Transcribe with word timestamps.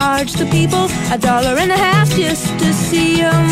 charge 0.00 0.34
the 0.34 0.46
people 0.46 0.86
a 1.12 1.18
dollar 1.18 1.58
and 1.58 1.72
a 1.72 1.76
half 1.76 2.08
just 2.10 2.46
to 2.60 2.72
see 2.72 3.20
'em. 3.20 3.48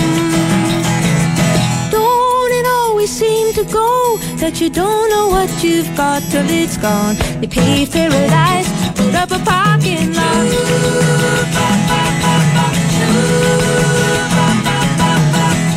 Don't 1.90 2.52
it 2.58 2.66
always 2.78 3.10
seem 3.10 3.52
to 3.54 3.64
go 3.64 4.16
that 4.36 4.60
you 4.60 4.68
don't 4.70 5.08
know 5.10 5.26
what 5.26 5.50
you've 5.64 5.92
got 5.96 6.22
till 6.30 6.48
it's 6.48 6.76
gone? 6.76 7.16
They 7.40 7.48
paved 7.48 7.92
paradise, 7.92 8.68
put 8.94 9.14
up 9.22 9.30
a 9.32 9.40
parking 9.40 10.14
lot. 10.18 10.46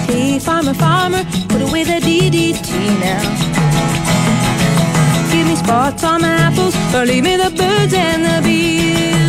Hey, 0.07 0.37
farmer, 0.37 0.75
farmer, 0.75 1.23
put 1.51 1.61
away 1.67 1.83
the 1.83 1.99
DDT 2.07 2.69
now. 3.07 3.23
Give 5.31 5.47
me 5.47 5.55
spots 5.55 6.03
on 6.03 6.23
apples, 6.23 6.75
or 6.93 7.07
leave 7.07 7.23
me 7.23 7.37
the 7.37 7.49
birds 7.59 7.93
and 7.95 8.21
the 8.23 8.39
bees. 8.47 9.28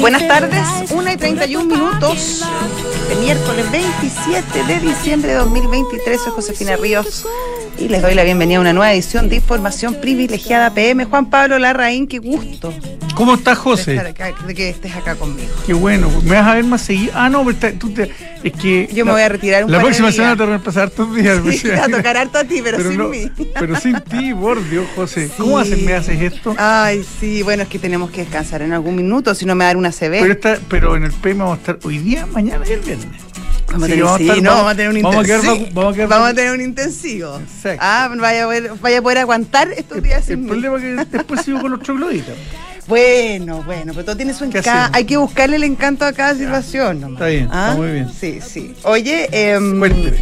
Buenas 0.00 0.26
tardes, 0.26 0.60
paradise, 0.60 0.94
1 0.94 1.12
y 1.12 1.16
31 1.16 1.68
put 1.68 1.78
up 1.78 1.82
a 1.82 2.14
minutos 2.14 2.44
de 3.08 3.14
miércoles 3.16 3.70
27 3.70 4.64
de 4.64 4.80
diciembre 4.80 5.30
de 5.30 5.38
2023. 5.38 6.20
Soy 6.20 6.32
Josefina 6.32 6.76
Ríos 6.76 7.24
y 7.78 7.88
les 7.88 8.02
doy 8.02 8.14
la 8.14 8.24
bienvenida 8.24 8.58
a 8.58 8.60
una 8.60 8.72
nueva 8.72 8.92
edición 8.92 9.28
de 9.28 9.36
Información 9.36 9.94
Privilegiada 9.94 10.74
PM. 10.74 11.04
Juan 11.04 11.30
Pablo 11.30 11.58
Larraín, 11.58 12.06
qué 12.06 12.18
gusto 12.18 12.72
¿Cómo 13.14 13.34
estás, 13.34 13.56
de, 13.58 13.62
José? 13.62 13.98
acá- 13.98 14.32
de 14.46 14.54
que 14.54 14.68
estés 14.70 14.94
acá 14.96 15.14
conmigo. 15.14 15.48
Qué 15.66 15.74
bueno. 15.74 16.08
¿Me 16.24 16.34
vas 16.36 16.46
a 16.46 16.54
ver 16.54 16.64
más 16.64 16.82
seguido? 16.82 17.12
Ah, 17.14 17.28
no, 17.28 17.40
pero 17.44 17.50
está- 17.50 17.72
tú 17.72 17.90
te, 17.90 18.10
es 18.42 18.52
que. 18.54 18.88
Yo 18.92 19.04
me 19.04 19.12
voy 19.12 19.20
a 19.22 19.28
retirar 19.28 19.64
un 19.64 19.70
La 19.70 19.78
par 19.78 19.84
de 19.84 19.88
próxima 19.88 20.08
días. 20.08 20.16
semana 20.16 20.36
te 20.36 20.42
voy 20.44 20.52
a 20.52 20.56
empezar 20.56 20.90
tus 20.90 21.14
días. 21.14 21.40
Sí, 21.50 21.60
te 21.62 21.76
va 21.76 21.84
a 21.84 21.88
tocar 21.88 22.16
harto 22.16 22.38
a 22.38 22.44
ti, 22.44 22.60
pero, 22.62 22.78
sin 22.78 22.96
no- 22.98 23.08
mí. 23.08 23.30
Pero 23.58 23.76
sin 23.78 24.00
ti, 24.00 24.32
por 24.34 24.68
Dios, 24.68 24.86
José. 24.96 25.28
Sí. 25.28 25.34
¿Cómo 25.38 25.58
haces, 25.58 25.82
me 25.82 25.94
haces 25.94 26.20
esto? 26.20 26.54
Ay, 26.58 27.04
sí, 27.20 27.42
bueno, 27.42 27.62
es 27.64 27.68
que 27.68 27.78
tenemos 27.78 28.10
que 28.10 28.22
descansar 28.22 28.62
en 28.62 28.72
algún 28.72 28.96
minuto, 28.96 29.34
si 29.34 29.44
no 29.44 29.54
me 29.54 29.64
dar 29.64 29.76
una 29.76 29.92
CB. 29.92 30.20
Pero, 30.20 30.32
está, 30.32 30.58
pero 30.68 30.96
en 30.96 31.04
el 31.04 31.12
PM 31.12 31.40
vamos 31.40 31.58
a 31.58 31.60
estar 31.60 31.78
hoy 31.84 31.98
día, 31.98 32.26
mañana 32.26 32.64
y 32.68 32.72
el 32.72 32.80
viernes. 32.80 33.06
Vamos 33.68 33.84
a 33.84 33.86
tener, 33.88 34.04
vamos 34.04 34.14
a 34.16 34.18
sí, 34.18 34.28
estar- 34.28 34.42
no, 34.42 34.50
vamos- 34.50 34.72
a 34.72 34.74
tener 34.76 34.94
un 34.96 35.02
vamos 35.02 35.16
a 35.16 35.24
quedar 35.24 35.44
intensivo. 35.44 35.70
vamos 35.74 35.92
a 35.92 35.94
quedar 35.96 36.08
Vamos 36.08 36.28
a 36.28 36.34
tener 36.34 36.52
un 36.52 36.60
intensivo. 36.60 37.38
Exacto. 37.40 37.78
Ah, 37.82 38.10
vaya 38.18 38.42
a, 38.42 38.46
poder, 38.46 38.72
vaya 38.82 38.98
a 38.98 39.02
poder 39.02 39.18
aguantar 39.18 39.68
estos 39.72 39.98
El, 39.98 40.02
días 40.04 40.18
el 40.28 40.36
sin 40.36 40.42
mí. 40.44 40.48
problema 40.48 40.76
es 40.76 41.08
que 41.08 41.16
después 41.18 41.42
sigo 41.42 41.60
con 41.60 41.70
los 41.72 41.80
trogloditas. 41.80 42.34
Bueno, 42.88 43.62
bueno, 43.62 43.92
pero 43.92 44.04
todo 44.04 44.16
tiene 44.16 44.34
su 44.34 44.48
¿Qué 44.50 44.58
encanto. 44.58 44.96
Hay 44.96 45.04
que 45.04 45.16
buscarle 45.16 45.56
el 45.56 45.64
encanto 45.64 46.04
a 46.04 46.12
cada 46.12 46.34
situación. 46.34 47.00
nomás. 47.00 47.14
Está 47.20 47.26
bien, 47.26 47.44
está 47.44 47.74
muy 47.74 47.90
bien. 47.92 48.10
Sí, 48.12 48.40
sí. 48.40 48.74
Oye, 48.82 49.28
Cuénteme. 49.78 50.18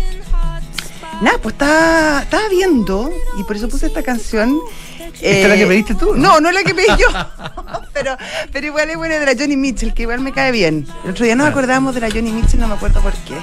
nada, 1.22 1.38
pues 1.42 1.54
estaba, 1.54 2.22
estaba 2.22 2.48
viendo 2.48 3.10
y 3.38 3.44
por 3.44 3.56
eso 3.56 3.68
puse 3.68 3.86
esta 3.86 4.02
canción. 4.02 4.58
eh, 4.98 5.10
¿Esta 5.22 5.42
es 5.44 5.48
la 5.48 5.56
que 5.56 5.66
pediste 5.66 5.94
tú, 5.94 6.14
no? 6.14 6.20
No, 6.34 6.40
no 6.40 6.48
es 6.50 6.54
la 6.54 6.62
que 6.62 6.74
pedí 6.74 6.86
yo. 6.88 7.08
pero, 7.94 8.16
pero 8.52 8.66
igual 8.66 8.90
es 8.90 8.96
buena 8.96 9.18
de 9.18 9.26
la 9.26 9.40
Johnny 9.40 9.56
Mitchell, 9.56 9.94
que 9.94 10.02
igual 10.02 10.20
me 10.20 10.32
cae 10.32 10.52
bien. 10.52 10.86
El 11.04 11.10
otro 11.12 11.24
día 11.24 11.34
nos 11.34 11.46
Ya. 11.46 11.50
acordamos 11.50 11.94
de 11.94 12.00
la 12.02 12.10
Johnny 12.10 12.30
Mitchell, 12.30 12.60
no 12.60 12.68
me 12.68 12.74
acuerdo 12.74 13.00
por 13.00 13.12
qué. 13.12 13.34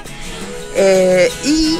Eh, 0.76 1.32
y 1.44 1.78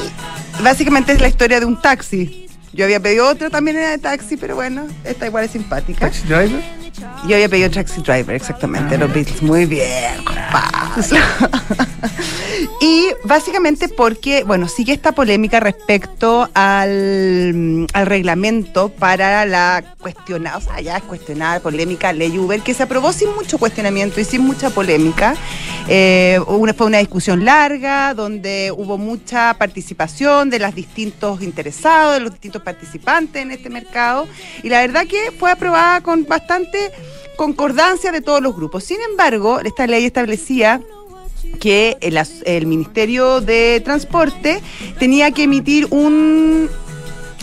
básicamente 0.60 1.12
es 1.12 1.20
la 1.20 1.28
historia 1.28 1.60
de 1.60 1.66
un 1.66 1.80
taxi. 1.80 2.46
Yo 2.72 2.84
había 2.84 3.00
pedido 3.00 3.28
otro 3.28 3.48
también 3.48 3.76
era 3.76 3.90
de 3.90 3.98
taxi, 3.98 4.36
pero 4.36 4.54
bueno, 4.56 4.86
esta 5.04 5.26
igual 5.26 5.44
es 5.44 5.52
simpática. 5.52 6.00
Taxi 6.00 6.22
driver. 6.26 6.77
Yo 7.26 7.34
había 7.34 7.48
pedido 7.48 7.70
Taxi 7.70 8.00
Driver, 8.00 8.34
exactamente, 8.34 8.96
los. 8.96 9.12
Beatles. 9.12 9.42
Muy 9.42 9.66
bien, 9.66 10.24
compadre. 10.24 10.68
y 12.80 13.08
básicamente 13.24 13.88
porque, 13.88 14.44
bueno, 14.44 14.68
sigue 14.68 14.92
esta 14.92 15.12
polémica 15.12 15.60
respecto 15.60 16.48
al, 16.54 17.86
al 17.92 18.06
reglamento 18.06 18.88
para 18.90 19.44
la 19.46 19.96
cuestionada, 20.00 20.56
o 20.56 20.60
sea, 20.60 20.80
ya 20.80 20.96
es 20.96 21.02
cuestionada, 21.04 21.60
polémica 21.60 22.12
ley 22.12 22.38
Uber, 22.38 22.60
que 22.60 22.74
se 22.74 22.82
aprobó 22.82 23.12
sin 23.12 23.34
mucho 23.34 23.58
cuestionamiento 23.58 24.20
y 24.20 24.24
sin 24.24 24.42
mucha 24.42 24.70
polémica. 24.70 25.34
Eh, 25.88 26.38
una, 26.46 26.74
fue 26.74 26.86
una 26.86 26.98
discusión 26.98 27.44
larga 27.44 28.12
donde 28.12 28.72
hubo 28.76 28.98
mucha 28.98 29.54
participación 29.54 30.50
de 30.50 30.58
los 30.58 30.74
distintos 30.74 31.42
interesados, 31.42 32.14
de 32.14 32.20
los 32.20 32.32
distintos 32.32 32.62
participantes 32.62 33.42
en 33.42 33.50
este 33.50 33.70
mercado. 33.70 34.28
Y 34.62 34.68
la 34.68 34.80
verdad 34.80 35.06
que 35.06 35.32
fue 35.32 35.50
aprobada 35.50 36.02
con 36.02 36.26
bastante 36.26 36.92
concordancia 37.36 38.12
de 38.12 38.20
todos 38.20 38.42
los 38.42 38.54
grupos. 38.54 38.84
Sin 38.84 38.98
embargo, 39.00 39.60
esta 39.60 39.86
ley 39.86 40.04
establecía 40.04 40.82
que 41.60 41.96
el, 42.00 42.18
el 42.44 42.66
Ministerio 42.66 43.40
de 43.40 43.80
Transporte 43.84 44.60
tenía 44.98 45.30
que 45.32 45.44
emitir 45.44 45.86
un, 45.90 46.68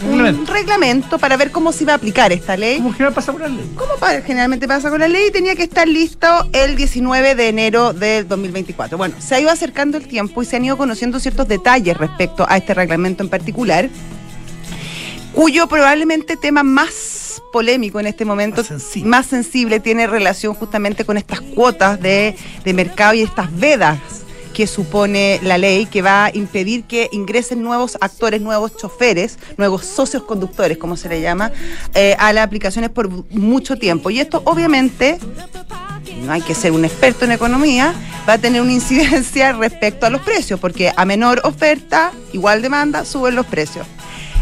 un 0.03 0.09
Reglamento. 0.19 0.53
reglamento 0.53 1.19
para 1.19 1.37
ver 1.37 1.51
cómo 1.51 1.71
se 1.71 1.83
iba 1.83 1.93
a 1.93 1.95
aplicar 1.97 2.31
esta 2.31 2.55
ley. 2.57 2.77
¿Cómo 2.77 2.95
que 2.95 3.03
va 3.03 3.09
a 3.09 3.13
pasar 3.13 3.33
por 3.33 3.41
la 3.41 3.49
ley? 3.49 3.69
Como 3.75 3.93
pa- 3.95 4.21
generalmente 4.21 4.67
pasa 4.67 4.89
con 4.89 4.99
la 4.99 5.07
ley, 5.07 5.31
tenía 5.31 5.55
que 5.55 5.63
estar 5.63 5.87
listo 5.87 6.27
el 6.53 6.75
19 6.75 7.35
de 7.35 7.47
enero 7.49 7.93
del 7.93 8.27
2024. 8.27 8.97
Bueno, 8.97 9.15
se 9.19 9.35
ha 9.35 9.39
ido 9.39 9.49
acercando 9.49 9.97
el 9.97 10.07
tiempo 10.07 10.41
y 10.41 10.45
se 10.45 10.55
han 10.57 10.65
ido 10.65 10.77
conociendo 10.77 11.19
ciertos 11.19 11.47
detalles 11.47 11.97
respecto 11.97 12.45
a 12.47 12.57
este 12.57 12.73
reglamento 12.73 13.23
en 13.23 13.29
particular, 13.29 13.89
cuyo 15.33 15.67
probablemente 15.67 16.37
tema 16.37 16.63
más 16.63 17.24
polémico 17.55 18.01
en 18.01 18.07
este 18.07 18.25
momento, 18.25 18.57
Más 18.57 18.67
sensible. 18.67 19.09
más 19.09 19.25
sensible, 19.27 19.79
tiene 19.79 20.07
relación 20.07 20.53
justamente 20.55 21.05
con 21.05 21.15
estas 21.15 21.39
cuotas 21.39 22.01
de, 22.01 22.35
de 22.65 22.73
mercado 22.73 23.13
y 23.13 23.21
estas 23.21 23.47
vedas 23.57 23.97
que 24.53 24.67
supone 24.67 25.39
la 25.41 25.57
ley 25.57 25.85
que 25.85 26.01
va 26.01 26.25
a 26.25 26.31
impedir 26.35 26.83
que 26.83 27.07
ingresen 27.13 27.63
nuevos 27.63 27.97
actores, 28.01 28.41
nuevos 28.41 28.75
choferes, 28.75 29.39
nuevos 29.55 29.85
socios 29.85 30.23
conductores, 30.23 30.77
como 30.77 30.97
se 30.97 31.07
le 31.07 31.21
llama, 31.21 31.53
eh, 31.93 32.17
a 32.19 32.33
las 32.33 32.45
aplicaciones 32.45 32.89
por 32.89 33.09
mucho 33.31 33.77
tiempo. 33.77 34.09
Y 34.09 34.19
esto 34.19 34.41
obviamente, 34.43 35.17
no 36.23 36.33
hay 36.33 36.41
que 36.41 36.55
ser 36.55 36.73
un 36.73 36.83
experto 36.83 37.23
en 37.23 37.31
economía, 37.31 37.93
va 38.27 38.33
a 38.33 38.37
tener 38.37 38.61
una 38.61 38.73
incidencia 38.73 39.53
respecto 39.65 40.05
a 40.05 40.09
los 40.09 40.21
precios, 40.21 40.59
porque 40.59 40.91
a 40.93 41.05
menor 41.05 41.39
oferta, 41.45 42.11
igual 42.33 42.61
demanda, 42.61 43.05
suben 43.05 43.33
los 43.35 43.45
precios. 43.45 43.87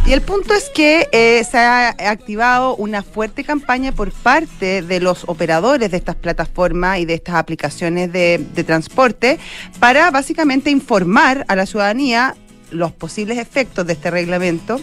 Y 0.05 0.11
el 0.11 0.21
punto 0.21 0.53
es 0.53 0.69
que 0.69 1.07
eh, 1.13 1.45
se 1.49 1.57
ha 1.57 1.89
activado 1.89 2.75
una 2.75 3.03
fuerte 3.03 3.45
campaña 3.45 3.93
por 3.93 4.11
parte 4.11 4.81
de 4.81 4.99
los 4.99 5.23
operadores 5.27 5.91
de 5.91 5.97
estas 5.97 6.15
plataformas 6.15 6.99
y 6.99 7.05
de 7.05 7.13
estas 7.13 7.35
aplicaciones 7.35 8.11
de, 8.11 8.45
de 8.53 8.63
transporte 8.65 9.39
para 9.79 10.11
básicamente 10.11 10.69
informar 10.69 11.45
a 11.47 11.55
la 11.55 11.65
ciudadanía 11.65 12.35
los 12.69 12.91
posibles 12.91 13.37
efectos 13.37 13.87
de 13.87 13.93
este 13.93 14.11
reglamento 14.11 14.81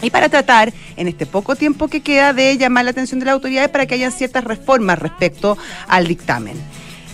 y 0.00 0.08
para 0.08 0.30
tratar 0.30 0.72
en 0.96 1.08
este 1.08 1.26
poco 1.26 1.54
tiempo 1.54 1.88
que 1.88 2.00
queda 2.00 2.32
de 2.32 2.56
llamar 2.56 2.84
la 2.84 2.92
atención 2.92 3.20
de 3.20 3.26
las 3.26 3.34
autoridades 3.34 3.68
para 3.68 3.84
que 3.84 3.94
hayan 3.94 4.12
ciertas 4.12 4.44
reformas 4.44 4.98
respecto 4.98 5.58
al 5.86 6.06
dictamen. 6.06 6.56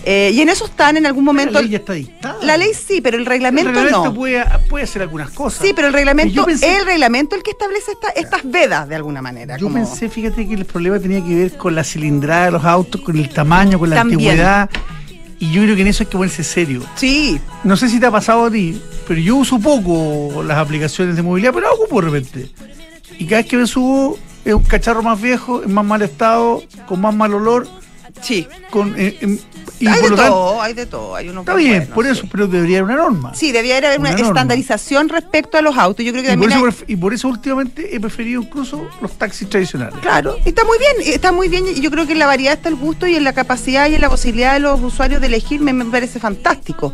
Eh, 0.05 0.31
y 0.33 0.39
en 0.39 0.47
eso 0.47 0.65
están 0.65 0.95
en 0.95 1.05
algún 1.05 1.25
momento... 1.25 1.55
La 1.55 1.61
ley 1.61 1.71
ya 1.71 1.77
está 1.79 1.91
dictada. 1.91 2.36
La 2.47 2.57
ley 2.57 2.71
sí, 2.73 3.01
pero 3.01 3.17
el 3.17 3.21
El 3.23 3.27
reglamento, 3.27 3.69
reglamento 3.71 4.03
no. 4.05 4.13
puede, 4.13 4.43
puede 4.69 4.83
hacer 4.85 5.01
algunas 5.01 5.29
cosas. 5.31 5.65
Sí, 5.65 5.73
pero 5.75 5.87
el 5.87 5.93
reglamento 5.93 6.45
pensé- 6.45 6.67
es 6.73 6.79
el 6.79 6.85
reglamento 6.85 7.35
el 7.35 7.43
que 7.43 7.51
establece 7.51 7.91
esta- 7.91 8.09
estas 8.09 8.41
vedas 8.49 8.87
de 8.89 8.95
alguna 8.95 9.21
manera. 9.21 9.57
Yo 9.57 9.67
como- 9.67 9.75
pensé, 9.75 10.09
fíjate, 10.09 10.47
que 10.47 10.53
el 10.55 10.65
problema 10.65 10.99
tenía 10.99 11.23
que 11.23 11.35
ver 11.35 11.57
con 11.57 11.75
la 11.75 11.83
cilindrada 11.83 12.45
de 12.45 12.51
los 12.51 12.63
autos, 12.65 13.01
con 13.01 13.17
el 13.17 13.29
tamaño, 13.29 13.77
con 13.79 13.89
la 13.89 13.97
También. 13.97 14.19
antigüedad. 14.19 14.69
Y 15.39 15.51
yo 15.51 15.61
creo 15.61 15.75
que 15.75 15.81
en 15.83 15.87
eso 15.89 16.03
hay 16.03 16.07
que 16.09 16.17
ponerse 16.17 16.43
serio. 16.43 16.81
Sí, 16.95 17.39
No 17.63 17.77
sé 17.77 17.89
si 17.89 17.99
te 17.99 18.05
ha 18.07 18.11
pasado 18.11 18.45
a 18.45 18.51
ti, 18.51 18.81
pero 19.07 19.19
yo 19.19 19.35
uso 19.35 19.59
poco 19.59 20.41
las 20.43 20.57
aplicaciones 20.57 21.15
de 21.15 21.21
movilidad, 21.21 21.53
pero 21.53 21.67
las 21.69 21.75
ocupo 21.77 22.01
de 22.01 22.09
repente. 22.09 22.49
Y 23.19 23.25
cada 23.25 23.41
vez 23.41 23.49
que 23.49 23.57
me 23.57 23.67
subo, 23.67 24.17
es 24.45 24.53
un 24.53 24.63
cacharro 24.63 25.03
más 25.03 25.21
viejo, 25.21 25.61
en 25.63 25.73
más 25.73 25.85
mal 25.85 26.01
estado, 26.01 26.63
con 26.87 27.01
más 27.01 27.13
mal 27.13 27.33
olor. 27.33 27.67
Sí. 28.21 28.47
Con, 28.69 28.93
eh, 28.99 29.17
em, 29.21 29.37
y 29.79 29.87
hay 29.87 29.99
por 30.01 30.09
de 30.11 30.15
tanto, 30.15 30.31
todo, 30.33 30.61
hay 30.61 30.73
de 30.73 30.85
todo. 30.85 31.15
Hay 31.15 31.29
unos 31.29 31.41
está 31.43 31.53
bien, 31.55 31.77
buenos, 31.79 31.89
por 31.93 32.05
sí. 32.05 32.11
eso, 32.11 32.25
pero 32.31 32.47
debería 32.47 32.79
haber 32.79 32.93
una 32.95 33.03
norma. 33.03 33.35
Sí, 33.35 33.51
debería 33.51 33.77
haber 33.77 33.99
una, 33.99 34.11
Una 34.11 34.27
estandarización 34.27 35.09
respecto 35.09 35.57
a 35.57 35.61
los 35.61 35.77
autos. 35.77 36.05
Yo 36.05 36.11
creo 36.13 36.23
que 36.23 36.33
y, 36.33 36.37
por 36.37 36.49
también 36.49 36.59
eso, 36.59 36.65
hay- 36.65 36.71
pref- 36.71 36.83
y 36.87 36.95
por 36.95 37.13
eso 37.13 37.27
últimamente 37.27 37.95
he 37.95 37.99
preferido 37.99 38.41
incluso 38.41 38.87
los 39.01 39.11
taxis 39.17 39.49
tradicionales. 39.49 39.99
Claro, 40.01 40.37
está 40.45 40.63
muy 40.63 40.77
bien, 40.79 41.13
está 41.13 41.31
muy 41.31 41.47
bien. 41.47 41.65
Yo 41.75 41.91
creo 41.91 42.05
que 42.07 42.13
en 42.13 42.19
la 42.19 42.25
variedad 42.27 42.53
está 42.53 42.69
el 42.69 42.75
gusto 42.75 43.05
y 43.07 43.15
en 43.15 43.23
la 43.23 43.33
capacidad 43.33 43.87
y 43.89 43.95
en 43.95 44.01
la 44.01 44.09
posibilidad 44.09 44.53
de 44.53 44.59
los 44.61 44.81
usuarios 44.81 45.21
de 45.21 45.27
elegir 45.27 45.61
me, 45.61 45.73
me 45.73 45.85
parece 45.85 46.19
fantástico. 46.19 46.93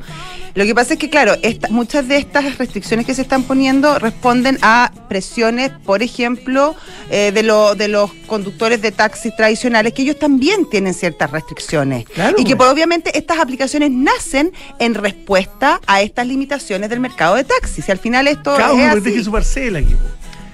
Lo 0.55 0.65
que 0.65 0.75
pasa 0.75 0.93
es 0.93 0.99
que, 0.99 1.09
claro, 1.09 1.35
esta- 1.41 1.67
muchas 1.69 2.07
de 2.07 2.17
estas 2.17 2.59
restricciones 2.59 3.07
que 3.07 3.15
se 3.15 3.23
están 3.23 3.41
poniendo 3.43 3.97
responden 3.97 4.59
a 4.61 4.91
presiones, 5.09 5.71
por 5.83 6.03
ejemplo, 6.03 6.75
eh, 7.09 7.31
de, 7.33 7.41
lo- 7.43 7.73
de 7.73 7.87
los 7.87 8.11
conductores 8.27 8.79
de 8.81 8.91
taxis 8.91 9.35
tradicionales, 9.35 9.93
que 9.93 10.03
ellos 10.03 10.19
también 10.19 10.69
tienen 10.69 10.93
ciertas 11.13 11.31
restricciones. 11.31 12.05
Claro. 12.05 12.35
Y 12.37 12.43
que 12.43 12.55
pues, 12.55 12.69
obviamente 12.69 13.17
estas 13.17 13.39
aplicaciones 13.39 13.91
nacen 13.91 14.51
en 14.79 14.95
respuesta 14.95 15.79
a 15.85 16.01
estas 16.01 16.25
limitaciones 16.27 16.89
del 16.89 16.99
mercado 16.99 17.35
de 17.35 17.43
taxis. 17.43 17.87
Y 17.87 17.91
al 17.91 17.99
final 17.99 18.27
esto 18.27 18.55
Cada 18.57 18.73
es 18.73 18.97
así. 18.97 19.23
su 19.23 19.31
parcela 19.31 19.79
aquí. 19.79 19.95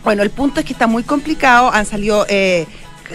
Bueno, 0.03 0.23
el 0.23 0.29
punto 0.29 0.59
es 0.59 0.65
que 0.65 0.73
está 0.73 0.87
muy 0.87 1.03
complicado, 1.03 1.71
han 1.71 1.85
salido 1.85 2.25
eh, 2.29 2.65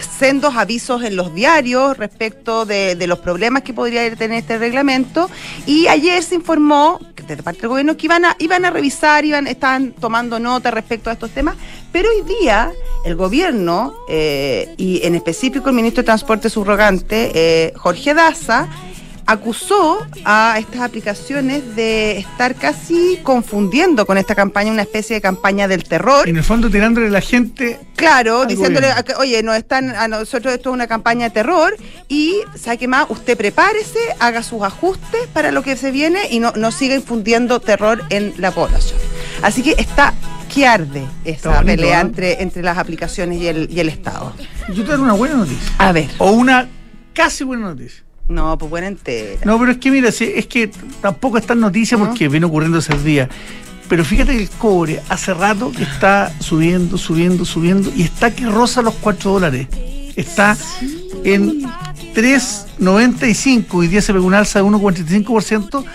sendos 0.01 0.55
avisos 0.55 1.03
en 1.03 1.15
los 1.15 1.33
diarios 1.33 1.97
respecto 1.97 2.65
de, 2.65 2.95
los 3.07 3.19
problemas 3.19 3.63
que 3.63 3.73
podría 3.73 4.15
tener 4.15 4.39
este 4.39 4.57
reglamento. 4.57 5.29
Y 5.65 5.87
ayer 5.87 6.23
se 6.23 6.35
informó 6.35 6.99
desde 7.27 7.43
parte 7.43 7.61
del 7.61 7.69
gobierno 7.69 7.97
que 7.97 8.05
iban 8.05 8.25
a, 8.25 8.35
iban 8.39 8.65
a 8.65 8.71
revisar, 8.71 9.25
iban, 9.25 9.47
estaban 9.47 9.91
tomando 9.93 10.39
nota 10.39 10.71
respecto 10.71 11.09
a 11.09 11.13
estos 11.13 11.31
temas, 11.31 11.55
pero 11.91 12.09
hoy 12.09 12.21
día 12.21 12.71
el 13.03 13.15
gobierno 13.15 13.95
eh, 14.09 14.73
y 14.77 15.05
en 15.05 15.15
específico 15.15 15.69
el 15.69 15.75
ministro 15.75 16.03
de 16.03 16.05
Transporte 16.05 16.49
subrogante, 16.49 17.31
eh, 17.33 17.73
Jorge 17.75 18.13
Daza, 18.13 18.67
acusó 19.25 20.05
a 20.23 20.57
estas 20.59 20.81
aplicaciones 20.81 21.75
de 21.75 22.19
estar 22.19 22.55
casi 22.55 23.19
confundiendo 23.23 24.05
con 24.05 24.17
esta 24.17 24.35
campaña 24.35 24.71
una 24.71 24.83
especie 24.83 25.15
de 25.15 25.21
campaña 25.21 25.67
del 25.67 25.83
terror. 25.83 26.27
En 26.27 26.37
el 26.37 26.43
fondo 26.43 26.69
tirándole 26.69 27.07
a 27.07 27.11
la 27.11 27.21
gente. 27.21 27.79
Claro, 27.95 28.45
diciéndole, 28.45 28.91
a 28.91 29.03
que, 29.03 29.13
oye, 29.15 29.41
no 29.43 29.53
están, 29.53 29.89
a 29.89 30.07
nosotros 30.07 30.53
esto 30.53 30.69
es 30.69 30.73
una 30.73 30.87
campaña 30.87 31.25
de 31.25 31.31
terror 31.31 31.75
y, 32.07 32.41
¿sabe 32.55 32.77
qué 32.77 32.87
más? 32.87 33.07
Usted 33.09 33.37
prepárese, 33.37 33.99
haga 34.19 34.43
sus 34.43 34.61
ajustes 34.63 35.27
para 35.33 35.51
lo 35.51 35.63
que 35.63 35.75
se 35.75 35.91
viene 35.91 36.27
y 36.29 36.39
no, 36.39 36.53
no 36.55 36.71
siga 36.71 36.95
infundiendo 36.95 37.59
terror 37.59 38.03
en 38.09 38.33
la 38.37 38.51
población. 38.51 38.99
Así 39.41 39.63
que 39.63 39.75
está 39.77 40.13
que 40.53 40.65
arde 40.65 41.05
esa 41.25 41.49
bonito, 41.49 41.65
pelea 41.65 41.97
¿eh? 41.97 42.01
entre, 42.01 42.41
entre 42.41 42.63
las 42.63 42.77
aplicaciones 42.77 43.41
y 43.41 43.47
el, 43.47 43.67
y 43.69 43.79
el 43.79 43.89
Estado. 43.89 44.33
Yo 44.69 44.83
te 44.83 44.91
daré 44.91 45.01
una 45.01 45.13
buena 45.13 45.35
noticia. 45.35 45.73
A 45.77 45.91
ver. 45.91 46.09
O 46.17 46.31
una 46.31 46.69
casi 47.13 47.43
buena 47.43 47.67
noticia. 47.69 48.04
No, 48.27 48.57
pues 48.57 48.69
buena 48.69 48.87
entera. 48.87 49.41
No, 49.45 49.59
pero 49.59 49.71
es 49.71 49.77
que 49.77 49.91
mira, 49.91 50.09
es 50.09 50.47
que 50.47 50.71
tampoco 51.01 51.37
es 51.37 51.45
tan 51.45 51.59
noticia 51.59 51.97
porque 51.97 52.27
viene 52.27 52.45
ocurriendo 52.45 52.79
ese 52.79 52.97
día. 52.99 53.29
Pero 53.87 54.03
fíjate 54.03 54.31
que 54.31 54.43
el 54.43 54.49
cobre 54.49 55.01
hace 55.09 55.33
rato 55.33 55.71
que 55.71 55.83
está 55.83 56.33
subiendo, 56.39 56.97
subiendo, 56.97 57.45
subiendo 57.45 57.91
y 57.95 58.01
está 58.01 58.33
que 58.33 58.47
roza 58.47 58.81
los 58.81 58.95
4 58.95 59.31
dólares. 59.31 59.67
Está 60.15 60.57
en 61.23 61.61
3.95 62.15 63.83
y 63.83 63.87
día 63.87 64.01
se 64.01 64.11
pegó 64.11 64.25
una 64.25 64.39
alza 64.39 64.59
de 64.59 64.65
1,45%. 64.65 65.85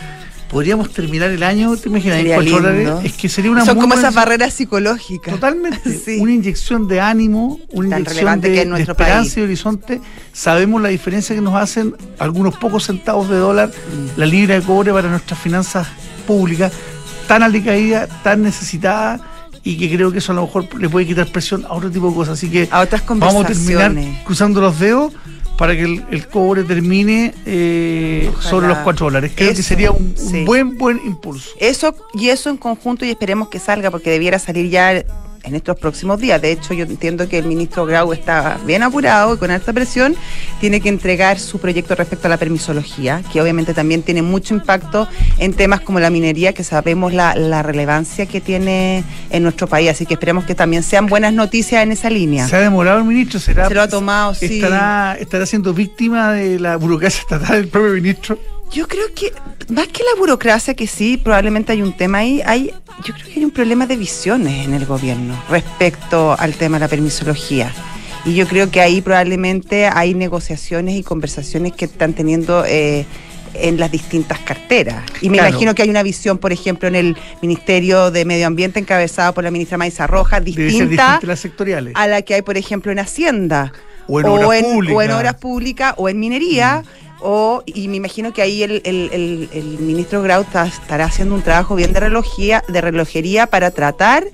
Podríamos 0.50 0.91
terminar 0.93 1.31
el 1.31 1.43
año, 1.44 1.76
¿te 1.76 1.88
imaginas? 1.88 2.17
En 2.19 2.23
Sería 2.23 2.35
4 2.37 2.50
lindo. 2.52 2.69
dólares. 2.91 3.05
Es 3.12 3.17
que 3.17 3.29
sería 3.29 3.50
una 3.52 3.64
Son 3.64 3.76
muy 3.76 3.82
como 3.82 3.94
esas 3.94 4.12
barreras 4.14 4.52
psicológicas. 4.55 5.32
Totalmente. 5.35 5.81
Sí. 6.05 6.19
Una 6.19 6.32
inyección 6.32 6.88
de 6.88 7.00
ánimo, 7.00 7.61
una 7.70 7.91
Tan 7.91 8.00
inyección 8.00 8.41
de, 8.41 8.49
que 8.52 8.64
de 8.67 8.81
esperanza 8.81 8.94
país. 9.23 9.37
y 9.37 9.41
horizonte. 9.43 10.00
Sabemos 10.32 10.82
la 10.82 10.88
diferencia 10.88 11.35
que 11.37 11.41
nos 11.43 11.55
hacen 11.55 11.94
algunos 12.19 12.56
pocos 12.56 12.85
centavos 12.87 13.29
de 13.29 13.37
dólar 13.37 13.69
Mm. 13.70 14.19
la 14.20 14.26
libra 14.26 14.55
de 14.56 14.62
cobre 14.62 14.93
para 14.93 15.08
nuestras 15.08 15.38
finanzas 15.38 15.87
públicas, 16.26 16.73
tan 17.29 17.43
alicaída, 17.43 18.06
tan 18.25 18.43
necesitada 18.43 19.20
y 19.62 19.76
que 19.76 19.94
creo 19.94 20.11
que 20.11 20.19
eso 20.19 20.32
a 20.32 20.35
lo 20.35 20.43
mejor 20.47 20.67
le 20.81 20.88
puede 20.88 21.06
quitar 21.06 21.26
presión 21.29 21.64
a 21.67 21.75
otro 21.75 21.91
tipo 21.91 22.08
de 22.08 22.14
cosas. 22.14 22.38
Así 22.38 22.49
que 22.50 22.67
A 22.73 22.81
otras 22.81 23.05
vamos 23.06 23.44
a 23.44 23.49
terminar 23.49 23.94
cruzando 24.25 24.61
los 24.61 24.79
dedos 24.81 25.12
para 25.61 25.77
que 25.77 25.83
el, 25.83 26.03
el 26.11 26.27
cobre 26.27 26.65
termine 26.65 27.35
eh, 27.45 28.33
sobre 28.41 28.67
los 28.67 28.79
4 28.79 29.05
dólares. 29.05 29.33
Creo 29.35 29.55
que 29.55 29.62
sería 29.62 29.91
un, 29.91 30.15
buen, 30.47 30.79
buen 30.79 30.99
impulso. 31.05 31.51
Eso 31.61 31.95
y 32.15 32.31
eso 32.31 32.49
en 32.49 32.57
conjunto 32.57 33.05
y 33.05 33.11
esperemos 33.11 33.51
que 33.51 33.59
salga 33.59 33.91
porque 33.91 34.09
debiera 34.09 34.39
salir 34.39 34.71
ya 34.71 35.05
en 35.43 35.55
estos 35.55 35.79
próximos 35.79 36.21
días. 36.21 36.41
De 36.41 36.53
hecho, 36.53 36.75
yo 36.75 36.85
entiendo 36.85 37.29
que 37.29 37.39
el 37.39 37.47
ministro 37.47 37.87
Grau 37.87 38.13
está 38.13 38.59
bien 38.67 38.83
apurado 38.83 39.35
y 39.35 39.39
con 39.39 39.51
alta 39.51 39.73
presión. 39.73 40.15
Tiene 40.61 40.81
que 40.81 40.89
entregar 40.89 41.39
su 41.39 41.59
proyecto 41.59 41.95
respecto 41.95 42.27
a 42.27 42.31
la 42.31 42.37
permisología, 42.37 43.23
que 43.33 43.41
obviamente 43.41 43.75
también 43.75 44.03
tiene 44.03 44.23
mucho 44.23 44.55
impacto 44.55 45.09
en 45.39 45.53
temas 45.55 45.81
como 45.81 46.01
la 46.01 46.11
minería, 46.11 46.53
que 46.53 46.65
sabemos 46.65 47.13
la, 47.13 47.35
la 47.35 47.63
relevancia 47.63 48.27
que 48.27 48.41
tiene 48.41 49.05
en 49.31 49.43
nuestro 49.43 49.67
país. 49.67 49.91
Así 49.91 50.07
que 50.07 50.15
esperemos 50.15 50.45
que 50.45 50.55
también 50.55 50.83
sean 50.83 51.07
buenas 51.07 51.33
noticias 51.33 51.83
en 51.83 51.93
esa 51.93 52.11
línea. 52.11 52.47
¿Se 52.49 52.57
ha 52.57 52.61
demorado 52.61 52.99
el 52.99 53.05
ministro? 53.05 53.41
¿Será, 53.41 53.69
Se 53.69 53.75
lo 53.75 53.83
ha 53.83 53.89
tomado, 53.89 54.35
sí. 54.35 54.61
¿Estará, 54.61 55.17
¿Estará 55.19 55.47
siendo 55.47 55.73
víctima 55.75 56.33
de 56.33 56.59
la 56.59 56.77
burocracia 56.77 57.21
estatal 57.21 57.57
el 57.57 57.69
propio 57.69 57.93
ministro? 57.93 58.39
Yo 58.71 58.87
creo 58.87 59.07
que, 59.15 59.33
más 59.71 59.89
que 59.89 60.03
la 60.03 60.19
burocracia, 60.19 60.75
que 60.75 60.87
sí, 60.87 61.17
probablemente 61.17 61.73
hay 61.73 61.83
un 61.83 61.93
tema 61.97 62.19
ahí, 62.19 62.43
hay, 62.45 62.73
yo 63.05 63.15
creo 63.15 63.27
que 63.27 63.33
hay 63.41 63.45
un 63.45 63.51
problema 63.51 63.87
de 63.87 63.97
visiones 63.97 64.65
en 64.67 64.75
el 64.75 64.87
gobierno 64.87 65.41
respecto 65.49 66.37
al 66.39 66.55
tema 66.55 66.79
de 66.79 66.81
la 66.85 66.89
permisología. 66.89 67.73
Y 68.25 68.35
yo 68.35 68.47
creo 68.47 68.71
que 68.71 68.81
ahí 68.81 69.01
probablemente 69.01 69.87
hay 69.87 70.15
negociaciones 70.15 70.95
y 70.97 71.03
conversaciones 71.03 71.73
que 71.73 71.87
están 71.87 72.13
teniendo 72.13 72.65
eh, 72.67 73.07
en 73.55 73.79
las 73.81 73.91
distintas 73.91 74.39
carteras. 74.41 75.03
Y 75.23 75.31
me 75.31 75.39
Claro. 75.39 75.51
imagino 75.51 75.75
que 75.75 75.83
hay 75.83 75.91
una 75.91 76.03
visión, 76.03 76.37
por 76.39 76.53
ejemplo, 76.53 76.87
en 76.89 76.97
el 76.97 77.17
Ministerio 77.41 78.11
de 78.11 78.25
Medio 78.25 78.47
Ambiente 78.47 78.79
encabezado 78.79 79.33
por 79.33 79.43
la 79.45 79.51
ministra 79.51 79.79
Maiza 79.79 80.07
Rojas, 80.07 80.45
distinta 80.45 81.17
a 81.17 81.27
las 81.27 81.41
sectoriales. 81.41 81.95
a 81.97 82.07
la 82.07 82.23
que 82.23 82.35
hay, 82.35 82.43
por 82.43 82.57
ejemplo, 82.59 82.93
en 82.93 82.99
Hacienda. 82.99 83.73
O 84.07 84.21
en 84.21 84.27
obras 84.27 84.49
o 84.49 84.53
en 84.53 84.65
públicas. 84.65 85.17
obras 85.17 85.35
públicas, 85.37 85.95
o 85.97 86.09
en 86.09 86.19
minería. 86.21 86.83
O, 87.23 87.63
y 87.67 87.89
me 87.89 87.97
imagino 87.97 88.33
que 88.33 88.43
ahí 88.43 88.63
el, 88.63 88.81
el- 88.85 89.11
el- 89.13 89.49
el 89.53 89.65
ministro 89.81 90.23
Grau 90.23 90.45
ta- 90.45 90.67
estará 90.67 91.05
haciendo 91.05 91.35
un 91.35 91.43
trabajo 91.43 91.75
bien 91.77 91.93
de 91.93 92.01
relojía, 92.01 92.65
de 92.69 92.81
relojería 92.81 93.47
para 93.47 93.71
tratar 93.71 94.25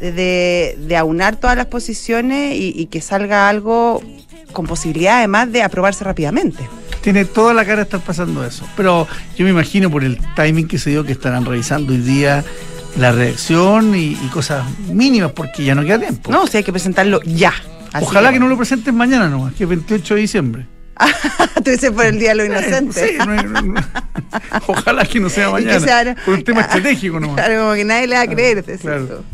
de, 0.00 0.76
de 0.78 0.96
aunar 0.96 1.36
todas 1.36 1.56
las 1.56 1.66
posiciones 1.66 2.54
y, 2.56 2.72
y 2.76 2.86
que 2.86 3.00
salga 3.00 3.48
algo 3.48 4.02
con 4.52 4.66
posibilidad 4.66 5.18
además 5.18 5.50
de 5.52 5.62
aprobarse 5.62 6.04
rápidamente. 6.04 6.62
Tiene 7.00 7.24
toda 7.24 7.54
la 7.54 7.64
cara 7.64 7.76
de 7.76 7.82
estar 7.82 8.00
pasando 8.00 8.44
eso. 8.44 8.66
Pero 8.76 9.06
yo 9.36 9.44
me 9.44 9.50
imagino 9.50 9.90
por 9.90 10.04
el 10.04 10.18
timing 10.34 10.66
que 10.68 10.78
se 10.78 10.90
dio 10.90 11.04
que 11.04 11.12
estarán 11.12 11.44
revisando 11.44 11.92
hoy 11.92 11.98
día 12.00 12.44
la 12.98 13.12
reacción 13.12 13.94
y, 13.94 14.12
y 14.12 14.28
cosas 14.32 14.64
mínimas 14.88 15.32
porque 15.32 15.64
ya 15.64 15.74
no 15.74 15.84
queda 15.84 15.98
tiempo. 16.00 16.30
No, 16.30 16.42
o 16.42 16.46
sea, 16.46 16.58
hay 16.58 16.64
que 16.64 16.72
presentarlo 16.72 17.20
ya. 17.24 17.52
Así 17.92 18.04
Ojalá 18.04 18.32
que, 18.32 18.38
no 18.40 18.48
lo 18.48 18.56
presenten 18.56 18.94
mañana 18.94 19.28
nomás, 19.28 19.54
que 19.54 19.64
es 19.64 19.68
28 19.68 20.14
de 20.14 20.20
diciembre. 20.20 20.66
Tú 21.64 21.70
dices 21.70 21.90
por 21.90 22.06
el 22.06 22.18
Día 22.18 22.30
de 22.30 22.34
los 22.36 22.46
Inocentes. 22.46 23.10
sí, 23.10 23.16
no 23.18 23.32
hay- 23.32 23.44
no- 23.44 23.62
no- 23.62 23.80
ojalá 24.66 25.04
que 25.04 25.20
no 25.20 25.28
sea 25.28 25.50
mañana. 25.52 25.80
sea- 25.80 26.16
por 26.24 26.34
un 26.34 26.44
tema 26.44 26.62
estratégico 26.62 27.20
nomás. 27.20 27.36
Claro, 27.36 27.60
como 27.62 27.74
que 27.74 27.84
nadie 27.84 28.06
le 28.06 28.16
va 28.16 28.22
a 28.22 28.26
creer. 28.26 28.64
claro. 28.80 29.24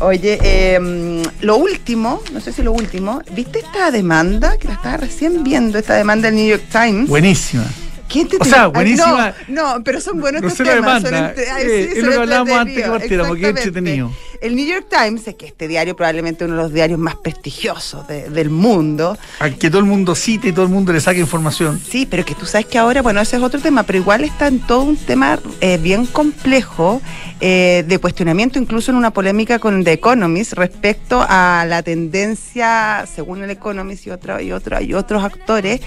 Oye, 0.00 0.38
eh, 0.42 1.22
lo 1.42 1.56
último, 1.56 2.22
no 2.32 2.40
sé 2.40 2.52
si 2.52 2.62
lo 2.62 2.72
último, 2.72 3.22
¿viste 3.32 3.58
esta 3.58 3.90
demanda? 3.90 4.56
Que 4.58 4.68
la 4.68 4.74
estaba 4.74 4.96
recién 4.96 5.44
viendo, 5.44 5.78
esta 5.78 5.94
demanda 5.94 6.28
del 6.28 6.36
New 6.36 6.48
York 6.48 6.64
Times. 6.72 7.08
Buenísima. 7.08 7.64
¿Quién 8.10 8.26
te 8.28 8.36
o 8.40 8.44
sea, 8.44 8.64
Ay, 8.64 8.70
buenísima. 8.72 9.34
No, 9.48 9.76
no, 9.78 9.84
pero 9.84 10.00
son 10.00 10.20
buenos 10.20 10.42
No 10.42 10.48
estos 10.48 10.66
temas. 10.66 11.02
son 11.02 11.14
ay, 11.14 11.32
eh, 11.36 11.88
sí, 11.92 11.98
es 11.98 12.04
lo 12.04 12.10
que 12.10 12.16
hablábamos 12.18 12.58
antes 12.58 12.74
que 12.82 12.90
partiéramos, 12.90 13.36
exactamente. 13.36 13.48
entretenido. 13.68 14.12
El 14.40 14.56
New 14.56 14.66
York 14.66 14.86
Times, 14.88 15.28
es 15.28 15.34
que 15.34 15.46
este 15.46 15.68
diario 15.68 15.94
probablemente 15.94 16.46
uno 16.46 16.56
de 16.56 16.62
los 16.62 16.72
diarios 16.72 16.98
más 16.98 17.14
prestigiosos 17.16 18.08
de- 18.08 18.30
del 18.30 18.48
mundo, 18.48 19.18
Al 19.38 19.56
que 19.58 19.68
todo 19.68 19.80
el 19.80 19.84
mundo 19.86 20.14
cite 20.14 20.48
y 20.48 20.52
todo 20.52 20.64
el 20.64 20.70
mundo 20.70 20.92
le 20.94 21.00
saque 21.00 21.20
información. 21.20 21.78
Sí, 21.86 22.06
pero 22.10 22.24
que 22.24 22.34
tú 22.34 22.46
sabes 22.46 22.66
que 22.66 22.78
ahora, 22.78 23.02
bueno, 23.02 23.20
ese 23.20 23.36
es 23.36 23.42
otro 23.42 23.60
tema, 23.60 23.82
pero 23.82 23.98
igual 23.98 24.24
está 24.24 24.46
en 24.46 24.60
todo 24.60 24.82
un 24.82 24.96
tema 24.96 25.38
eh, 25.60 25.78
bien 25.80 26.06
complejo 26.06 27.02
eh, 27.42 27.84
de 27.86 27.98
cuestionamiento, 27.98 28.58
incluso 28.58 28.90
en 28.90 28.96
una 28.96 29.10
polémica 29.12 29.58
con 29.58 29.84
The 29.84 29.92
Economist 29.92 30.54
respecto 30.54 31.24
a 31.28 31.66
la 31.68 31.82
tendencia, 31.82 33.04
según 33.14 33.42
el 33.42 33.50
Economist 33.50 34.06
y 34.06 34.10
otro, 34.10 34.40
y 34.40 34.52
otro, 34.52 34.80
y 34.80 34.94
otros 34.94 35.22
actores, 35.22 35.80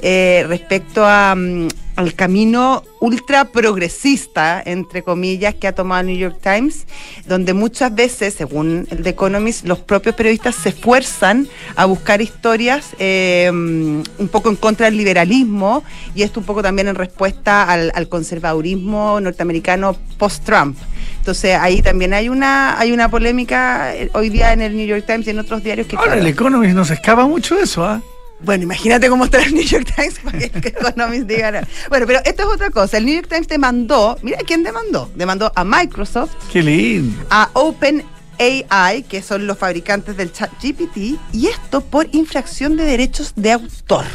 eh, 0.00 0.44
respecto 0.48 1.04
a, 1.04 1.34
mm, 1.36 1.68
al 1.96 2.14
camino 2.14 2.82
ultra 2.98 3.46
progresista, 3.46 4.62
entre 4.64 5.02
comillas, 5.02 5.54
que 5.54 5.68
ha 5.68 5.74
tomado 5.74 6.00
el 6.00 6.06
New 6.06 6.16
York 6.16 6.38
Times, 6.42 6.86
donde 7.26 7.52
muchas 7.52 7.94
veces, 7.94 8.34
según 8.34 8.86
el 8.90 9.02
The 9.02 9.10
Economist, 9.10 9.66
los 9.66 9.80
propios 9.80 10.14
periodistas 10.14 10.54
se 10.54 10.70
esfuerzan 10.70 11.46
a 11.76 11.84
buscar 11.84 12.22
historias 12.22 12.94
eh, 12.98 13.50
un 13.52 14.28
poco 14.30 14.48
en 14.48 14.56
contra 14.56 14.86
del 14.86 14.96
liberalismo 14.96 15.84
y 16.14 16.22
esto 16.22 16.40
un 16.40 16.46
poco 16.46 16.62
también 16.62 16.88
en 16.88 16.94
respuesta 16.94 17.64
al, 17.64 17.92
al 17.94 18.08
conservadurismo 18.08 19.20
norteamericano 19.20 19.94
post-Trump. 20.16 20.78
Entonces 21.18 21.54
ahí 21.60 21.82
también 21.82 22.14
hay 22.14 22.30
una 22.30 22.78
hay 22.78 22.92
una 22.92 23.10
polémica 23.10 23.94
eh, 23.94 24.10
hoy 24.14 24.30
día 24.30 24.54
en 24.54 24.62
el 24.62 24.74
New 24.74 24.86
York 24.86 25.04
Times 25.06 25.26
y 25.26 25.30
en 25.30 25.38
otros 25.38 25.62
diarios 25.62 25.86
que 25.86 25.96
Ahora, 25.96 26.12
claro, 26.12 26.22
el 26.22 26.26
Economist 26.28 26.74
no 26.74 26.84
se 26.86 26.94
escapa 26.94 27.26
mucho 27.26 27.58
eso, 27.58 27.84
¿ah? 27.84 28.00
Bueno, 28.42 28.64
imagínate 28.64 29.08
cómo 29.08 29.24
está 29.26 29.42
el 29.42 29.54
New 29.54 29.64
York 29.64 29.92
Times 29.94 30.18
para 30.20 30.38
que 30.38 30.68
Economist 30.68 31.26
diga. 31.26 31.66
Bueno, 31.88 32.06
pero 32.06 32.20
esto 32.24 32.42
es 32.42 32.48
otra 32.48 32.70
cosa. 32.70 32.96
El 32.98 33.06
New 33.06 33.14
York 33.14 33.28
Times 33.28 33.48
demandó, 33.48 34.18
mira 34.22 34.38
quién 34.46 34.62
demandó. 34.62 35.10
Demandó 35.14 35.52
a 35.54 35.64
Microsoft, 35.64 36.32
Qué 36.52 36.62
lindo. 36.62 37.22
a 37.30 37.50
OpenAI, 37.52 39.02
que 39.08 39.22
son 39.22 39.46
los 39.46 39.58
fabricantes 39.58 40.16
del 40.16 40.32
chat 40.32 40.50
GPT, 40.62 41.18
y 41.32 41.46
esto 41.48 41.82
por 41.82 42.08
infracción 42.12 42.76
de 42.76 42.84
derechos 42.84 43.32
de 43.36 43.52
autor. 43.52 44.06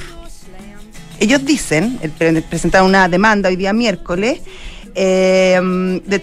Ellos 1.19 1.45
dicen, 1.45 1.99
presentaron 2.49 2.89
una 2.89 3.07
demanda 3.07 3.47
hoy 3.49 3.55
día 3.55 3.73
miércoles, 3.73 4.41
eh, 4.95 5.59
de 6.05 6.19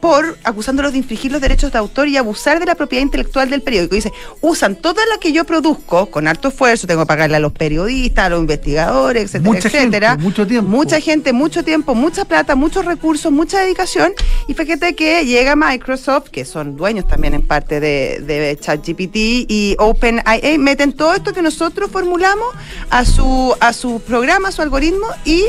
por 0.00 0.38
acusándolos 0.44 0.92
de 0.92 0.98
infringir 0.98 1.32
los 1.32 1.40
derechos 1.40 1.72
de 1.72 1.78
autor 1.78 2.08
y 2.08 2.16
abusar 2.16 2.60
de 2.60 2.66
la 2.66 2.74
propiedad 2.74 3.02
intelectual 3.02 3.50
del 3.50 3.62
periódico. 3.62 3.94
Dice, 3.94 4.12
usan 4.40 4.76
toda 4.76 5.04
la 5.06 5.18
que 5.18 5.32
yo 5.32 5.44
produzco 5.44 6.06
con 6.06 6.28
alto 6.28 6.48
esfuerzo, 6.48 6.86
tengo 6.86 7.02
que 7.02 7.06
pagarle 7.06 7.36
a 7.36 7.40
los 7.40 7.52
periodistas, 7.52 8.26
a 8.26 8.28
los 8.28 8.40
investigadores, 8.40 9.24
etcétera, 9.24 9.44
Mucha 9.52 9.68
etcétera. 9.68 10.10
gente, 10.10 10.22
mucho 10.24 10.46
tiempo. 10.46 10.70
Mucha 10.70 11.00
gente, 11.00 11.32
mucho 11.32 11.64
tiempo, 11.64 11.94
mucha 11.94 12.24
plata, 12.24 12.54
muchos 12.54 12.84
recursos, 12.84 13.32
mucha 13.32 13.60
dedicación. 13.60 14.12
Y 14.46 14.54
fíjate 14.54 14.94
que 14.94 15.24
llega 15.24 15.56
Microsoft, 15.56 16.28
que 16.30 16.44
son 16.44 16.76
dueños 16.76 17.06
también 17.08 17.34
en 17.34 17.42
parte 17.42 17.80
de, 17.80 18.20
de 18.20 18.56
ChatGPT 18.60 19.16
y 19.48 19.76
OpenIA, 19.78 20.22
meten 20.58 20.92
todo 20.92 21.14
esto 21.14 21.32
que 21.32 21.42
nosotros 21.42 21.90
formulamos 21.90 22.46
a 22.90 23.04
su, 23.04 23.54
a 23.60 23.72
su 23.72 24.00
programa, 24.00 24.48
a 24.48 24.52
su 24.52 24.62
algoritmo 24.62 25.06
y 25.24 25.44